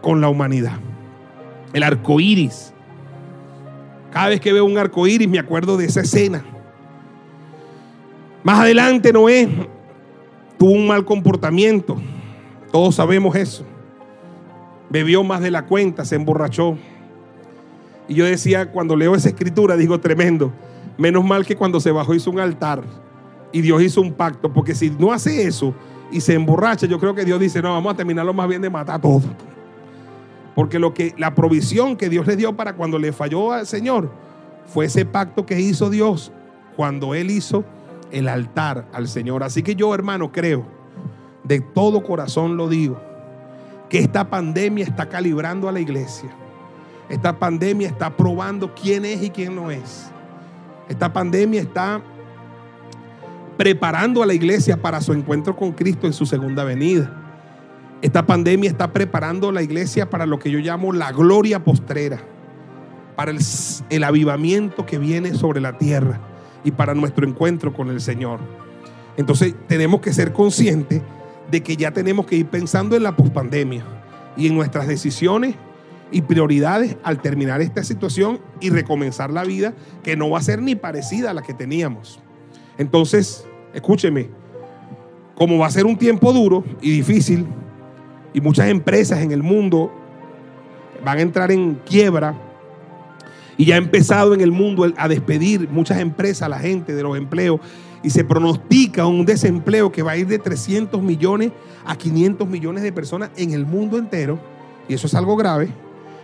con 0.00 0.20
la 0.20 0.28
humanidad. 0.28 0.78
El 1.72 1.82
arco 1.82 2.20
iris. 2.20 2.72
Cada 4.12 4.28
vez 4.28 4.40
que 4.40 4.52
veo 4.52 4.64
un 4.64 4.78
arco 4.78 5.08
iris 5.08 5.28
me 5.28 5.40
acuerdo 5.40 5.76
de 5.76 5.86
esa 5.86 6.02
escena. 6.02 6.44
Más 8.44 8.60
adelante 8.60 9.12
Noé 9.12 9.48
tuvo 10.56 10.70
un 10.70 10.86
mal 10.86 11.04
comportamiento. 11.04 11.96
Todos 12.70 12.94
sabemos 12.94 13.34
eso. 13.34 13.66
Bebió 14.88 15.24
más 15.24 15.40
de 15.40 15.50
la 15.50 15.66
cuenta, 15.66 16.04
se 16.04 16.14
emborrachó. 16.14 16.78
Y 18.06 18.14
yo 18.14 18.24
decía, 18.24 18.70
cuando 18.70 18.94
leo 18.94 19.16
esa 19.16 19.30
escritura, 19.30 19.76
digo 19.76 19.98
tremendo. 19.98 20.52
Menos 20.96 21.24
mal 21.24 21.44
que 21.44 21.56
cuando 21.56 21.80
se 21.80 21.90
bajó 21.90 22.14
hizo 22.14 22.30
un 22.30 22.38
altar 22.38 22.84
y 23.56 23.62
Dios 23.62 23.80
hizo 23.80 24.02
un 24.02 24.12
pacto, 24.12 24.52
porque 24.52 24.74
si 24.74 24.90
no 24.90 25.14
hace 25.14 25.46
eso 25.46 25.72
y 26.12 26.20
se 26.20 26.34
emborracha, 26.34 26.86
yo 26.86 26.98
creo 27.00 27.14
que 27.14 27.24
Dios 27.24 27.40
dice, 27.40 27.62
no, 27.62 27.72
vamos 27.72 27.94
a 27.94 27.96
terminarlo 27.96 28.34
más 28.34 28.46
bien 28.46 28.60
de 28.60 28.68
matar 28.68 28.96
a 28.96 28.98
todos. 28.98 29.24
Porque 30.54 30.78
lo 30.78 30.92
que 30.92 31.14
la 31.16 31.34
provisión 31.34 31.96
que 31.96 32.10
Dios 32.10 32.26
le 32.26 32.36
dio 32.36 32.54
para 32.54 32.74
cuando 32.74 32.98
le 32.98 33.12
falló 33.12 33.52
al 33.52 33.66
Señor 33.66 34.10
fue 34.66 34.84
ese 34.84 35.06
pacto 35.06 35.46
que 35.46 35.58
hizo 35.58 35.88
Dios 35.88 36.32
cuando 36.76 37.14
él 37.14 37.30
hizo 37.30 37.64
el 38.12 38.28
altar 38.28 38.88
al 38.92 39.08
Señor. 39.08 39.42
Así 39.42 39.62
que 39.62 39.74
yo, 39.74 39.94
hermano, 39.94 40.32
creo, 40.32 40.66
de 41.42 41.60
todo 41.60 42.02
corazón 42.02 42.58
lo 42.58 42.68
digo, 42.68 43.00
que 43.88 44.00
esta 44.00 44.28
pandemia 44.28 44.84
está 44.84 45.08
calibrando 45.08 45.66
a 45.66 45.72
la 45.72 45.80
iglesia. 45.80 46.28
Esta 47.08 47.38
pandemia 47.38 47.88
está 47.88 48.14
probando 48.14 48.74
quién 48.74 49.06
es 49.06 49.22
y 49.22 49.30
quién 49.30 49.56
no 49.56 49.70
es. 49.70 50.10
Esta 50.90 51.10
pandemia 51.10 51.62
está 51.62 52.02
preparando 53.56 54.22
a 54.22 54.26
la 54.26 54.34
iglesia 54.34 54.76
para 54.82 55.00
su 55.00 55.12
encuentro 55.12 55.56
con 55.56 55.72
Cristo 55.72 56.06
en 56.06 56.12
su 56.12 56.26
segunda 56.26 56.64
venida. 56.64 57.10
Esta 58.02 58.26
pandemia 58.26 58.70
está 58.70 58.92
preparando 58.92 59.48
a 59.48 59.52
la 59.52 59.62
iglesia 59.62 60.10
para 60.10 60.26
lo 60.26 60.38
que 60.38 60.50
yo 60.50 60.58
llamo 60.58 60.92
la 60.92 61.12
gloria 61.12 61.64
postrera, 61.64 62.20
para 63.16 63.32
el, 63.32 64.04
avivamiento 64.04 64.84
que 64.84 64.98
viene 64.98 65.34
sobre 65.34 65.60
la 65.60 65.78
tierra 65.78 66.20
y 66.62 66.70
para 66.72 66.94
nuestro 66.94 67.26
encuentro 67.26 67.72
con 67.72 67.88
el 67.88 68.00
Señor. 68.00 68.40
Entonces 69.16 69.54
tenemos 69.66 70.00
que 70.00 70.12
ser 70.12 70.34
conscientes 70.34 71.00
de 71.50 71.62
que 71.62 71.76
ya 71.76 71.92
tenemos 71.92 72.26
que 72.26 72.36
ir 72.36 72.46
pensando 72.46 72.96
en 72.96 73.02
la 73.02 73.16
pospandemia 73.16 73.84
y 74.36 74.48
en 74.48 74.54
nuestras 74.54 74.86
decisiones 74.86 75.54
y 76.12 76.20
prioridades 76.20 76.96
al 77.02 77.22
terminar 77.22 77.62
esta 77.62 77.82
situación 77.82 78.40
y 78.60 78.68
recomenzar 78.68 79.30
la 79.30 79.44
vida 79.44 79.72
que 80.02 80.16
no 80.16 80.28
va 80.28 80.38
a 80.38 80.42
ser 80.42 80.60
ni 80.60 80.74
parecida 80.74 81.30
a 81.30 81.34
la 81.34 81.42
que 81.42 81.54
teníamos. 81.54 82.20
Entonces, 82.78 83.46
escúcheme, 83.72 84.28
como 85.34 85.58
va 85.58 85.66
a 85.66 85.70
ser 85.70 85.86
un 85.86 85.96
tiempo 85.96 86.32
duro 86.32 86.64
y 86.80 86.90
difícil, 86.90 87.46
y 88.32 88.40
muchas 88.40 88.68
empresas 88.68 89.20
en 89.20 89.32
el 89.32 89.42
mundo 89.42 89.92
van 91.04 91.18
a 91.18 91.20
entrar 91.22 91.50
en 91.50 91.74
quiebra, 91.86 92.34
y 93.58 93.64
ya 93.64 93.76
ha 93.76 93.78
empezado 93.78 94.34
en 94.34 94.42
el 94.42 94.52
mundo 94.52 94.92
a 94.96 95.08
despedir 95.08 95.68
muchas 95.70 95.98
empresas 95.98 96.42
a 96.42 96.48
la 96.48 96.58
gente 96.58 96.94
de 96.94 97.02
los 97.02 97.16
empleos, 97.16 97.60
y 98.02 98.10
se 98.10 98.24
pronostica 98.24 99.06
un 99.06 99.24
desempleo 99.24 99.90
que 99.90 100.02
va 100.02 100.12
a 100.12 100.16
ir 100.16 100.26
de 100.26 100.38
300 100.38 101.02
millones 101.02 101.52
a 101.84 101.96
500 101.96 102.46
millones 102.46 102.82
de 102.82 102.92
personas 102.92 103.30
en 103.36 103.52
el 103.52 103.64
mundo 103.64 103.96
entero, 103.98 104.38
y 104.88 104.94
eso 104.94 105.06
es 105.06 105.14
algo 105.14 105.36
grave. 105.36 105.70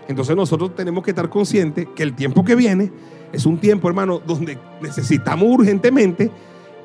Entonces 0.08 0.36
nosotros 0.36 0.74
tenemos 0.74 1.04
que 1.04 1.10
estar 1.10 1.28
conscientes 1.28 1.88
que 1.94 2.02
el 2.02 2.14
tiempo 2.14 2.44
que 2.44 2.54
viene 2.54 2.90
es 3.32 3.46
un 3.46 3.58
tiempo, 3.58 3.88
hermano, 3.88 4.20
donde 4.24 4.58
necesitamos 4.80 5.48
urgentemente 5.48 6.30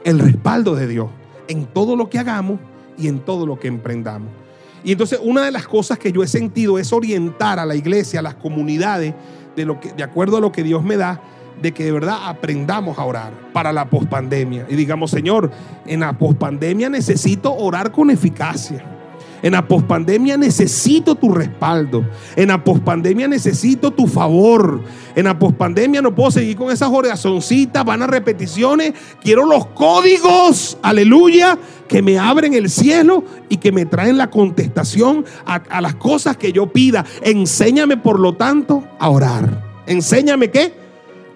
el 0.03 0.19
respaldo 0.19 0.75
de 0.75 0.87
Dios 0.87 1.09
en 1.47 1.65
todo 1.65 1.95
lo 1.95 2.09
que 2.09 2.19
hagamos 2.19 2.59
y 2.97 3.07
en 3.07 3.19
todo 3.19 3.45
lo 3.45 3.59
que 3.59 3.67
emprendamos. 3.67 4.29
Y 4.83 4.91
entonces 4.91 5.19
una 5.21 5.43
de 5.43 5.51
las 5.51 5.67
cosas 5.67 5.99
que 5.99 6.11
yo 6.11 6.23
he 6.23 6.27
sentido 6.27 6.79
es 6.79 6.93
orientar 6.93 7.59
a 7.59 7.65
la 7.65 7.75
iglesia, 7.75 8.19
a 8.19 8.23
las 8.23 8.35
comunidades, 8.35 9.13
de, 9.55 9.65
lo 9.65 9.79
que, 9.79 9.91
de 9.91 10.03
acuerdo 10.03 10.37
a 10.37 10.39
lo 10.39 10.51
que 10.51 10.63
Dios 10.63 10.83
me 10.83 10.95
da, 10.97 11.21
de 11.61 11.73
que 11.73 11.83
de 11.83 11.91
verdad 11.91 12.19
aprendamos 12.23 12.99
a 12.99 13.03
orar 13.03 13.33
para 13.51 13.73
la 13.73 13.89
pospandemia. 13.89 14.67
Y 14.69 14.75
digamos, 14.75 15.11
Señor, 15.11 15.51
en 15.85 16.01
la 16.01 16.17
pospandemia 16.17 16.89
necesito 16.89 17.53
orar 17.53 17.91
con 17.91 18.11
eficacia. 18.11 18.96
En 19.47 19.53
la 19.53 19.65
pospandemia 19.65 20.35
necesito 20.35 21.15
tu 21.15 21.31
respaldo. 21.31 22.05
En 22.35 22.49
la 22.49 22.61
pospandemia 22.61 23.29
necesito 23.29 23.91
tu 23.91 24.05
favor. 24.05 24.81
En 25.15 25.23
la 25.23 25.39
pospandemia 25.39 26.01
no 26.01 26.13
puedo 26.13 26.31
seguir 26.31 26.57
con 26.57 26.69
esas 26.69 26.89
oracioncitas, 26.91 27.85
van 27.85 28.01
a 28.01 28.07
repeticiones. 28.07 28.91
Quiero 29.21 29.45
los 29.45 29.67
códigos, 29.67 30.77
aleluya, 30.81 31.57
que 31.87 32.01
me 32.01 32.19
abren 32.19 32.55
el 32.55 32.69
cielo 32.69 33.23
y 33.47 33.55
que 33.55 33.71
me 33.71 33.85
traen 33.85 34.17
la 34.17 34.29
contestación 34.29 35.23
a, 35.45 35.55
a 35.55 35.79
las 35.79 35.95
cosas 35.95 36.35
que 36.35 36.51
yo 36.51 36.67
pida. 36.73 37.05
Enséñame, 37.21 37.95
por 37.95 38.19
lo 38.19 38.33
tanto, 38.33 38.83
a 38.99 39.07
orar. 39.07 39.63
Enséñame 39.85 40.51
qué? 40.51 40.73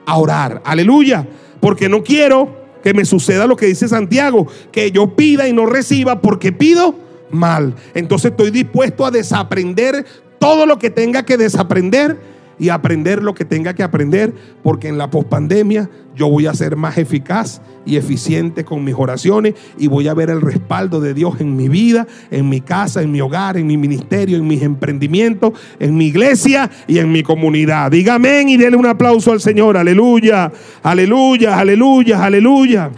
A 0.06 0.18
orar. 0.18 0.62
Aleluya. 0.66 1.26
Porque 1.62 1.88
no 1.88 2.04
quiero 2.04 2.58
que 2.84 2.94
me 2.94 3.06
suceda 3.06 3.48
lo 3.48 3.56
que 3.56 3.68
dice 3.68 3.88
Santiago, 3.88 4.48
que 4.74 4.92
yo 4.92 5.16
pida 5.16 5.48
y 5.48 5.54
no 5.54 5.66
reciba 5.66 6.20
porque 6.20 6.52
pido 6.52 7.10
mal. 7.32 7.76
Entonces 7.94 8.32
estoy 8.32 8.52
dispuesto 8.52 9.06
a 9.06 9.12
desaprender 9.12 10.06
todo 10.40 10.66
lo 10.66 10.80
que 10.80 10.90
tenga 10.90 11.24
que 11.24 11.38
desaprender 11.38 12.18
y 12.62 12.70
aprender 12.70 13.24
lo 13.24 13.34
que 13.34 13.44
tenga 13.44 13.74
que 13.74 13.82
aprender, 13.82 14.34
porque 14.62 14.88
en 14.88 15.00
la 15.00 15.10
pospandemia 15.10 15.90
yo 16.16 16.30
voy 16.30 16.46
a 16.46 16.54
ser 16.54 16.76
más 16.76 16.98
eficaz 17.00 17.60
y 17.88 17.96
eficiente 17.96 18.64
con 18.64 18.84
mis 18.84 18.94
oraciones 18.96 19.56
y 19.80 19.88
voy 19.88 20.08
a 20.08 20.14
ver 20.14 20.30
el 20.30 20.42
respaldo 20.42 21.02
de 21.02 21.16
Dios 21.16 21.42
en 21.42 21.56
mi 21.56 21.70
vida, 21.70 22.06
en 22.30 22.50
mi 22.50 22.62
casa, 22.62 23.02
en 23.02 23.12
mi 23.12 23.20
hogar, 23.20 23.58
en 23.58 23.66
mi 23.66 23.78
ministerio, 23.78 24.38
en 24.38 24.46
mis 24.46 24.62
emprendimientos, 24.62 25.54
en 25.80 25.98
mi 25.98 26.06
iglesia 26.06 26.70
y 26.88 27.00
en 27.00 27.12
mi 27.12 27.24
comunidad. 27.24 27.90
Dígame 27.90 28.44
y 28.44 28.58
denle 28.58 28.78
un 28.78 28.86
aplauso 28.86 29.32
al 29.32 29.42
Señor. 29.42 29.76
Aleluya, 29.76 30.52
aleluya, 30.84 31.58
aleluya, 31.58 32.24
aleluya. 32.24 32.92